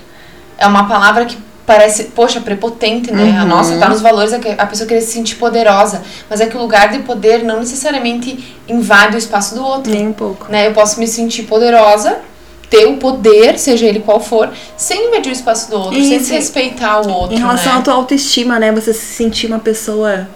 É 0.57 0.67
uma 0.67 0.89
palavra 0.89 1.25
que 1.25 1.37
parece, 1.69 2.05
poxa, 2.05 2.41
prepotente, 2.41 3.13
né? 3.13 3.37
A 3.39 3.43
Uhum. 3.43 3.49
nossa, 3.49 3.77
tá 3.77 3.89
nos 3.91 4.01
valores, 4.01 4.33
é 4.33 4.41
a 4.59 4.67
pessoa 4.67 4.89
querer 4.89 5.03
se 5.03 5.13
sentir 5.13 5.37
poderosa. 5.37 6.03
Mas 6.29 6.41
é 6.41 6.47
que 6.47 6.57
o 6.57 6.61
lugar 6.61 6.89
de 6.91 7.01
poder 7.01 7.45
não 7.45 7.61
necessariamente 7.61 8.57
invade 8.67 9.15
o 9.15 9.19
espaço 9.19 9.55
do 9.55 9.63
outro. 9.65 9.93
Nem 9.93 10.09
um 10.09 10.13
pouco. 10.15 10.51
Né? 10.51 10.67
Eu 10.67 10.73
posso 10.73 10.99
me 10.99 11.07
sentir 11.07 11.43
poderosa, 11.43 12.19
ter 12.71 12.87
o 12.87 12.97
poder, 12.97 13.59
seja 13.59 13.87
ele 13.87 14.01
qual 14.01 14.19
for, 14.19 14.51
sem 14.77 15.09
invadir 15.09 15.31
o 15.31 15.33
espaço 15.33 15.71
do 15.71 15.77
outro, 15.77 15.93
sem 15.95 16.03
Isso. 16.17 16.19
desrespeitar 16.21 17.07
o 17.07 17.11
outro. 17.13 17.37
Em 17.37 17.39
relação 17.39 17.75
né? 17.75 17.79
à 17.79 17.83
tua 17.83 17.95
autoestima, 17.95 18.59
né? 18.59 18.73
Você 18.73 18.93
se 18.95 19.05
sentir 19.15 19.47
uma 19.47 19.59
pessoa 19.59 20.27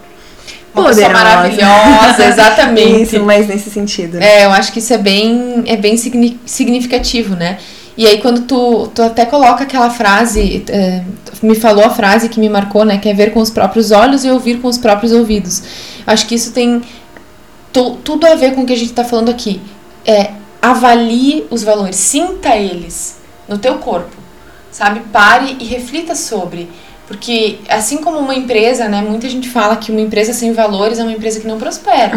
Uma 0.74 0.86
pessoa 0.88 1.06
poderosa. 1.08 1.24
maravilhosa, 1.24 2.24
exatamente. 2.28 3.02
Isso, 3.02 3.20
mas 3.22 3.46
nesse 3.48 3.70
sentido. 3.70 4.18
né? 4.18 4.40
É, 4.40 4.44
eu 4.44 4.50
acho 4.52 4.70
que 4.72 4.78
isso 4.80 4.92
é 4.92 4.98
bem, 4.98 5.62
é 5.66 5.76
bem 5.76 5.96
signi- 5.96 6.38
significativo, 6.46 7.34
né? 7.36 7.58
E 7.96 8.06
aí 8.06 8.20
quando 8.22 8.42
tu, 8.46 8.88
tu 8.94 9.02
até 9.02 9.26
coloca 9.26 9.64
aquela 9.64 9.90
frase, 9.90 10.64
é, 10.68 11.02
me 11.42 11.54
falou 11.54 11.84
a 11.84 11.90
frase 11.90 12.28
que 12.28 12.40
me 12.40 12.48
marcou, 12.48 12.84
né? 12.84 12.98
Que 12.98 13.08
é 13.08 13.14
ver 13.14 13.32
com 13.32 13.40
os 13.40 13.50
próprios 13.50 13.90
olhos 13.90 14.24
e 14.24 14.30
ouvir 14.30 14.60
com 14.60 14.68
os 14.68 14.78
próprios 14.78 15.12
ouvidos. 15.12 15.62
Acho 16.06 16.26
que 16.26 16.34
isso 16.34 16.52
tem 16.52 16.80
tu- 17.72 17.96
tudo 18.02 18.26
a 18.26 18.34
ver 18.34 18.54
com 18.54 18.62
o 18.62 18.66
que 18.66 18.72
a 18.72 18.76
gente 18.78 18.92
tá 18.92 19.04
falando 19.04 19.30
aqui. 19.30 19.60
É, 20.06 20.30
avalie 20.60 21.44
os 21.50 21.62
valores, 21.62 21.96
sinta 21.96 22.56
eles 22.56 23.18
no 23.48 23.58
teu 23.58 23.74
corpo, 23.78 24.16
sabe? 24.70 25.00
Pare 25.12 25.56
e 25.60 25.64
reflita 25.64 26.14
sobre. 26.14 26.70
Porque 27.08 27.58
assim 27.68 27.98
como 27.98 28.18
uma 28.18 28.34
empresa, 28.34 28.88
né? 28.88 29.02
Muita 29.02 29.28
gente 29.28 29.48
fala 29.48 29.76
que 29.76 29.90
uma 29.90 30.00
empresa 30.00 30.32
sem 30.32 30.52
valores 30.52 30.98
é 30.98 31.02
uma 31.02 31.12
empresa 31.12 31.40
que 31.40 31.46
não 31.46 31.58
prospera. 31.58 32.12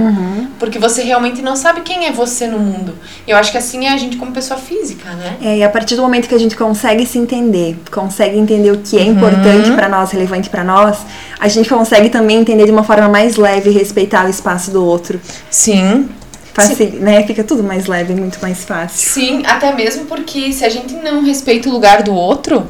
Porque 0.60 0.80
você 0.80 1.02
realmente 1.04 1.41
não 1.41 1.56
sabe 1.56 1.82
quem 1.82 2.06
é 2.06 2.12
você 2.12 2.48
no 2.48 2.60
mundo. 2.60 2.95
Eu 3.28 3.36
acho 3.36 3.52
que 3.52 3.58
assim 3.58 3.86
é 3.88 3.89
a 3.93 3.98
gente 3.98 4.15
como 4.15 4.32
pessoa 4.32 4.58
física, 4.60 5.10
né? 5.12 5.36
É, 5.41 5.58
e 5.58 5.63
a 5.63 5.69
partir 5.69 5.95
do 5.95 6.02
momento 6.02 6.30
que 6.30 6.36
a 6.36 6.39
gente 6.39 6.56
consegue 6.56 7.06
se 7.06 7.17
entender, 7.17 7.78
consegue 7.91 8.38
entender 8.38 8.71
o 8.71 8.78
que 8.78 8.98
é 8.98 9.02
Uhum. 9.02 9.12
importante 9.12 9.71
pra 9.71 9.89
nós, 9.89 10.12
relevante 10.12 10.50
pra 10.50 10.63
nós, 10.63 11.00
a 11.39 11.48
gente 11.48 11.67
consegue 11.67 12.10
também 12.10 12.38
entender 12.38 12.65
de 12.65 12.71
uma 12.71 12.84
forma 12.84 13.10
mais 13.10 13.36
leve 13.36 13.71
e 13.71 13.74
respeitar 13.74 14.26
o 14.26 14.30
espaço 14.30 14.71
do 14.71 14.86
outro. 14.86 15.19
Sim. 15.50 16.08
Facil, 16.54 16.89
né? 17.02 17.21
Fica 17.28 17.43
tudo 17.43 17.62
mais 17.63 17.86
leve, 17.86 18.13
muito 18.15 18.39
mais 18.41 18.63
fácil. 18.63 19.10
Sim, 19.12 19.43
até 19.45 19.74
mesmo 19.74 20.06
porque 20.06 20.54
se 20.54 20.63
a 20.63 20.69
gente 20.69 20.93
não 20.93 21.21
respeita 21.21 21.67
o 21.67 21.71
lugar 21.74 22.02
do 22.02 22.13
outro, 22.13 22.65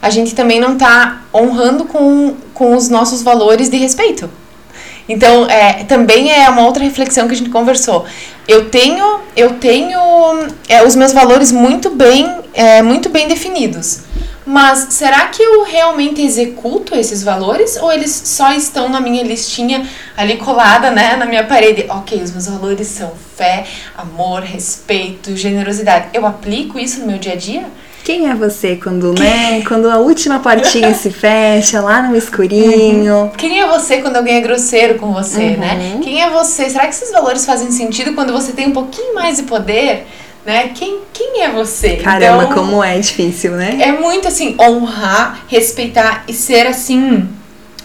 a 0.00 0.10
gente 0.10 0.34
também 0.34 0.60
não 0.60 0.76
tá 0.76 1.22
honrando 1.34 1.84
com, 1.84 2.34
com 2.54 2.76
os 2.76 2.88
nossos 2.88 3.22
valores 3.22 3.68
de 3.68 3.76
respeito. 3.76 4.30
Então, 5.08 5.48
é, 5.48 5.84
também 5.84 6.32
é 6.32 6.48
uma 6.48 6.62
outra 6.62 6.82
reflexão 6.82 7.28
que 7.28 7.34
a 7.34 7.36
gente 7.36 7.50
conversou. 7.50 8.04
Eu 8.48 8.70
tenho, 8.70 9.20
eu 9.36 9.54
tenho 9.54 9.98
é, 10.68 10.84
os 10.84 10.96
meus 10.96 11.12
valores 11.12 11.52
muito 11.52 11.90
bem, 11.90 12.28
é, 12.54 12.82
muito 12.82 13.08
bem 13.08 13.28
definidos. 13.28 14.00
Mas 14.44 14.94
será 14.94 15.26
que 15.26 15.42
eu 15.42 15.64
realmente 15.64 16.22
executo 16.22 16.94
esses 16.94 17.24
valores 17.24 17.76
ou 17.76 17.92
eles 17.92 18.12
só 18.12 18.52
estão 18.52 18.88
na 18.88 19.00
minha 19.00 19.24
listinha 19.24 19.88
ali 20.16 20.36
colada, 20.36 20.88
né, 20.88 21.16
na 21.16 21.26
minha 21.26 21.42
parede? 21.42 21.86
Ok, 21.88 22.22
os 22.22 22.30
meus 22.30 22.46
valores 22.46 22.86
são 22.86 23.12
fé, 23.36 23.66
amor, 23.98 24.42
respeito, 24.42 25.36
generosidade. 25.36 26.10
Eu 26.14 26.24
aplico 26.24 26.78
isso 26.78 27.00
no 27.00 27.08
meu 27.08 27.18
dia 27.18 27.32
a 27.32 27.36
dia? 27.36 27.66
Quem 28.06 28.30
é 28.30 28.36
você 28.36 28.76
quando, 28.76 29.18
né? 29.18 29.64
Quando 29.66 29.90
a 29.90 29.98
última 29.98 30.38
portinha 30.38 30.94
se 30.94 31.10
fecha 31.10 31.80
lá 31.80 32.02
no 32.02 32.14
escurinho. 32.14 33.32
Quem 33.36 33.60
é 33.60 33.66
você 33.66 33.96
quando 33.96 34.14
alguém 34.14 34.36
é 34.36 34.40
grosseiro 34.40 34.94
com 34.94 35.12
você, 35.12 35.56
né? 35.56 35.98
Quem 36.00 36.22
é 36.22 36.30
você? 36.30 36.70
Será 36.70 36.84
que 36.84 36.94
esses 36.94 37.10
valores 37.10 37.44
fazem 37.44 37.72
sentido 37.72 38.14
quando 38.14 38.32
você 38.32 38.52
tem 38.52 38.68
um 38.68 38.72
pouquinho 38.72 39.12
mais 39.12 39.38
de 39.38 39.42
poder? 39.42 40.06
Né? 40.44 40.70
Quem, 40.72 41.00
quem 41.12 41.42
é 41.42 41.50
você? 41.50 41.96
Caramba, 41.96 42.44
Então, 42.44 42.54
como 42.54 42.84
é 42.84 42.96
difícil, 42.96 43.50
né? 43.56 43.76
É 43.80 43.90
muito 43.90 44.28
assim, 44.28 44.54
honrar, 44.56 45.40
respeitar 45.48 46.22
e 46.28 46.32
ser 46.32 46.64
assim 46.68 47.28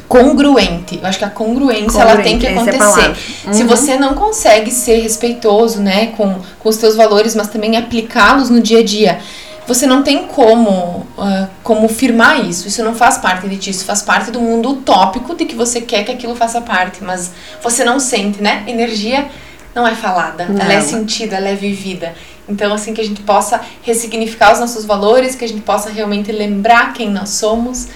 congruente. 0.07 0.99
Eu 1.01 1.07
acho 1.07 1.17
que 1.17 1.25
a 1.25 1.29
congruência 1.31 1.99
ela 1.99 2.17
tem 2.17 2.37
que 2.37 2.45
Congruente, 2.45 2.69
é 2.69 2.75
acontecer. 2.75 3.01
palavra. 3.01 3.53
Se 3.53 3.63
você 3.63 3.97
não 3.97 4.13
consegue 4.13 4.69
ser 4.69 4.99
respeitoso, 4.99 5.79
né, 5.81 6.13
com, 6.17 6.35
com 6.59 6.69
os 6.69 6.77
teus 6.77 6.95
valores, 6.95 7.33
mas 7.33 7.47
também 7.47 7.75
aplicá-los 7.75 8.51
no 8.51 8.59
dia 8.59 8.79
a 8.79 8.83
dia, 8.83 9.19
você 9.67 9.85
não 9.85 10.03
tem 10.03 10.27
como 10.27 11.05
ah, 11.17 11.47
como 11.63 11.87
firmar 11.87 12.45
isso. 12.45 12.67
Isso 12.67 12.83
não 12.83 12.95
faz 12.95 13.17
parte 13.17 13.47
de 13.47 13.57
ti, 13.57 13.69
isso 13.69 13.85
faz 13.85 14.01
parte 14.01 14.31
do 14.31 14.41
mundo 14.41 14.71
utópico 14.71 15.35
de 15.35 15.45
que 15.45 15.55
você 15.55 15.81
quer 15.81 16.03
que 16.03 16.11
aquilo 16.11 16.35
faça 16.35 16.61
parte, 16.61 17.03
mas 17.03 17.31
você 17.61 17.83
não 17.83 17.99
sente, 17.99 18.41
né? 18.41 18.63
Energia 18.67 19.27
não 19.73 19.87
é 19.87 19.95
falada, 19.95 20.43
ela 20.43 20.73
é 20.73 20.77
Não. 20.77 20.81
sentida, 20.81 21.37
ela 21.37 21.47
é 21.47 21.55
vivida. 21.55 22.13
Então, 22.49 22.73
assim, 22.73 22.93
que 22.93 22.99
a 22.99 23.03
gente 23.03 23.21
possa 23.21 23.61
ressignificar 23.83 24.51
os 24.51 24.59
nossos 24.59 24.83
valores, 24.83 25.35
que 25.35 25.45
a 25.45 25.47
gente 25.47 25.61
possa 25.61 25.89
realmente 25.89 26.31
lembrar 26.31 26.91
quem 26.93 27.09
nós 27.09 27.29
somos 27.29 27.87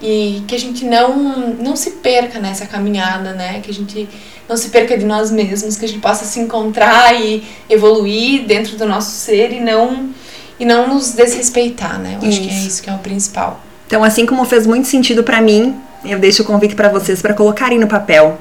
e 0.00 0.44
que 0.46 0.54
a 0.54 0.60
gente 0.60 0.84
não, 0.84 1.54
não 1.58 1.74
se 1.74 1.92
perca 1.92 2.38
nessa 2.38 2.66
caminhada, 2.66 3.32
né? 3.32 3.60
Que 3.60 3.70
a 3.70 3.74
gente 3.74 4.08
não 4.48 4.56
se 4.56 4.68
perca 4.68 4.96
de 4.96 5.04
nós 5.04 5.30
mesmos, 5.30 5.76
que 5.76 5.84
a 5.84 5.88
gente 5.88 6.00
possa 6.00 6.24
se 6.24 6.38
encontrar 6.38 7.18
e 7.18 7.42
evoluir 7.68 8.44
dentro 8.44 8.76
do 8.76 8.86
nosso 8.86 9.10
ser 9.10 9.52
e 9.52 9.60
não, 9.60 10.10
e 10.58 10.64
não 10.64 10.88
nos 10.88 11.12
desrespeitar, 11.12 11.98
né? 11.98 12.18
Eu 12.20 12.28
acho 12.28 12.40
que 12.40 12.48
é 12.48 12.52
Isso. 12.52 12.68
isso 12.68 12.82
que 12.82 12.90
é 12.90 12.94
o 12.94 12.98
principal. 12.98 13.60
Então, 13.86 14.02
assim 14.02 14.24
como 14.26 14.44
fez 14.44 14.66
muito 14.66 14.88
sentido 14.88 15.22
pra 15.22 15.40
mim, 15.40 15.76
eu 16.04 16.18
deixo 16.18 16.42
o 16.42 16.44
convite 16.44 16.74
pra 16.74 16.88
vocês 16.88 17.20
pra 17.20 17.34
colocarem 17.34 17.78
no 17.78 17.86
papel 17.86 18.38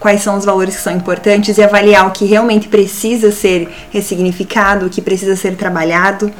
quais 0.00 0.22
são 0.22 0.36
os 0.36 0.44
valores 0.44 0.76
que 0.76 0.82
são 0.82 0.92
importantes 0.92 1.56
e 1.56 1.62
avaliar 1.62 2.06
o 2.06 2.10
que 2.10 2.24
realmente 2.24 2.68
precisa 2.68 3.30
ser 3.30 3.68
ressignificado, 3.90 4.86
o 4.86 4.90
que 4.90 5.00
precisa 5.00 5.36
ser 5.36 5.56
trabalhado, 5.56 6.32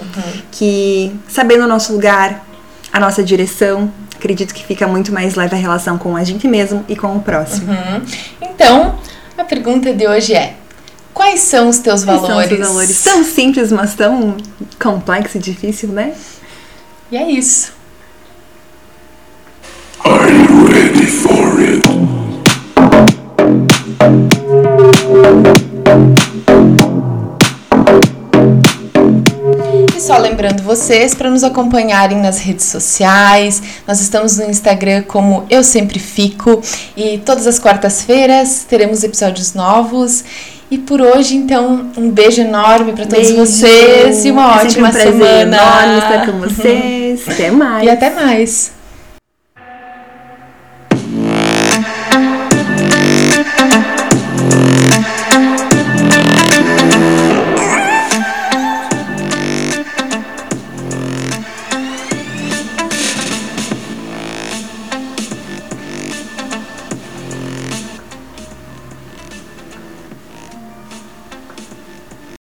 que 0.50 1.14
sabendo 1.28 1.64
o 1.64 1.68
nosso 1.68 1.92
lugar, 1.92 2.44
a 2.92 2.98
nossa 2.98 3.22
direção, 3.22 3.92
acredito 4.14 4.52
que 4.52 4.64
fica 4.64 4.86
muito 4.88 5.12
mais 5.12 5.34
leve 5.34 5.54
a 5.54 5.58
relação 5.58 5.98
com 5.98 6.16
a 6.16 6.24
gente 6.24 6.48
mesmo 6.48 6.84
e 6.88 6.96
com 6.96 7.14
o 7.16 7.20
próximo. 7.20 7.70
Uhum. 7.70 8.02
Então, 8.42 8.98
a 9.38 9.44
pergunta 9.44 9.92
de 9.92 10.06
hoje 10.06 10.34
é: 10.34 10.54
quais 11.16 11.40
são 11.40 11.70
os 11.70 11.78
teus 11.78 12.04
Quais 12.04 12.20
são 12.20 12.28
valores? 12.28 12.52
os 12.52 12.58
valores 12.68 13.02
tão 13.02 13.24
simples, 13.24 13.72
mas 13.72 13.94
tão 13.94 14.36
complexo 14.78 15.38
e 15.38 15.40
difícil, 15.40 15.88
né? 15.88 16.12
E 17.10 17.16
é 17.16 17.30
isso. 17.30 17.72
Are 20.04 20.30
you 20.30 20.66
ready 20.66 21.06
for 21.06 21.58
it? 21.58 21.86
E 29.96 30.00
só 30.00 30.18
lembrando 30.18 30.62
vocês 30.62 31.14
para 31.14 31.30
nos 31.30 31.42
acompanharem 31.42 32.18
nas 32.18 32.38
redes 32.38 32.66
sociais. 32.66 33.62
Nós 33.86 34.00
estamos 34.00 34.36
no 34.36 34.44
Instagram 34.44 35.02
como 35.02 35.46
Eu 35.48 35.64
Sempre 35.64 35.98
Fico 35.98 36.60
e 36.96 37.18
todas 37.18 37.46
as 37.46 37.58
quartas-feiras 37.58 38.64
teremos 38.68 39.02
episódios 39.02 39.54
novos. 39.54 40.24
E 40.70 40.78
por 40.78 41.00
hoje, 41.00 41.36
então, 41.36 41.90
um 41.96 42.10
beijo 42.10 42.40
enorme 42.40 42.92
para 42.92 43.06
todos 43.06 43.28
Beijo. 43.28 43.36
vocês 43.36 44.24
e 44.24 44.30
uma 44.32 44.42
É 44.42 44.64
ótima 44.64 44.88
um 44.88 44.90
prazer 44.92 45.12
semana. 45.12 45.56
enorme 45.56 45.98
estar 45.98 46.26
com 46.26 46.32
vocês. 46.40 47.28
Até 47.28 47.50
mais. 47.52 47.84
E 47.86 47.90
até 47.90 48.10
mais. 48.10 48.72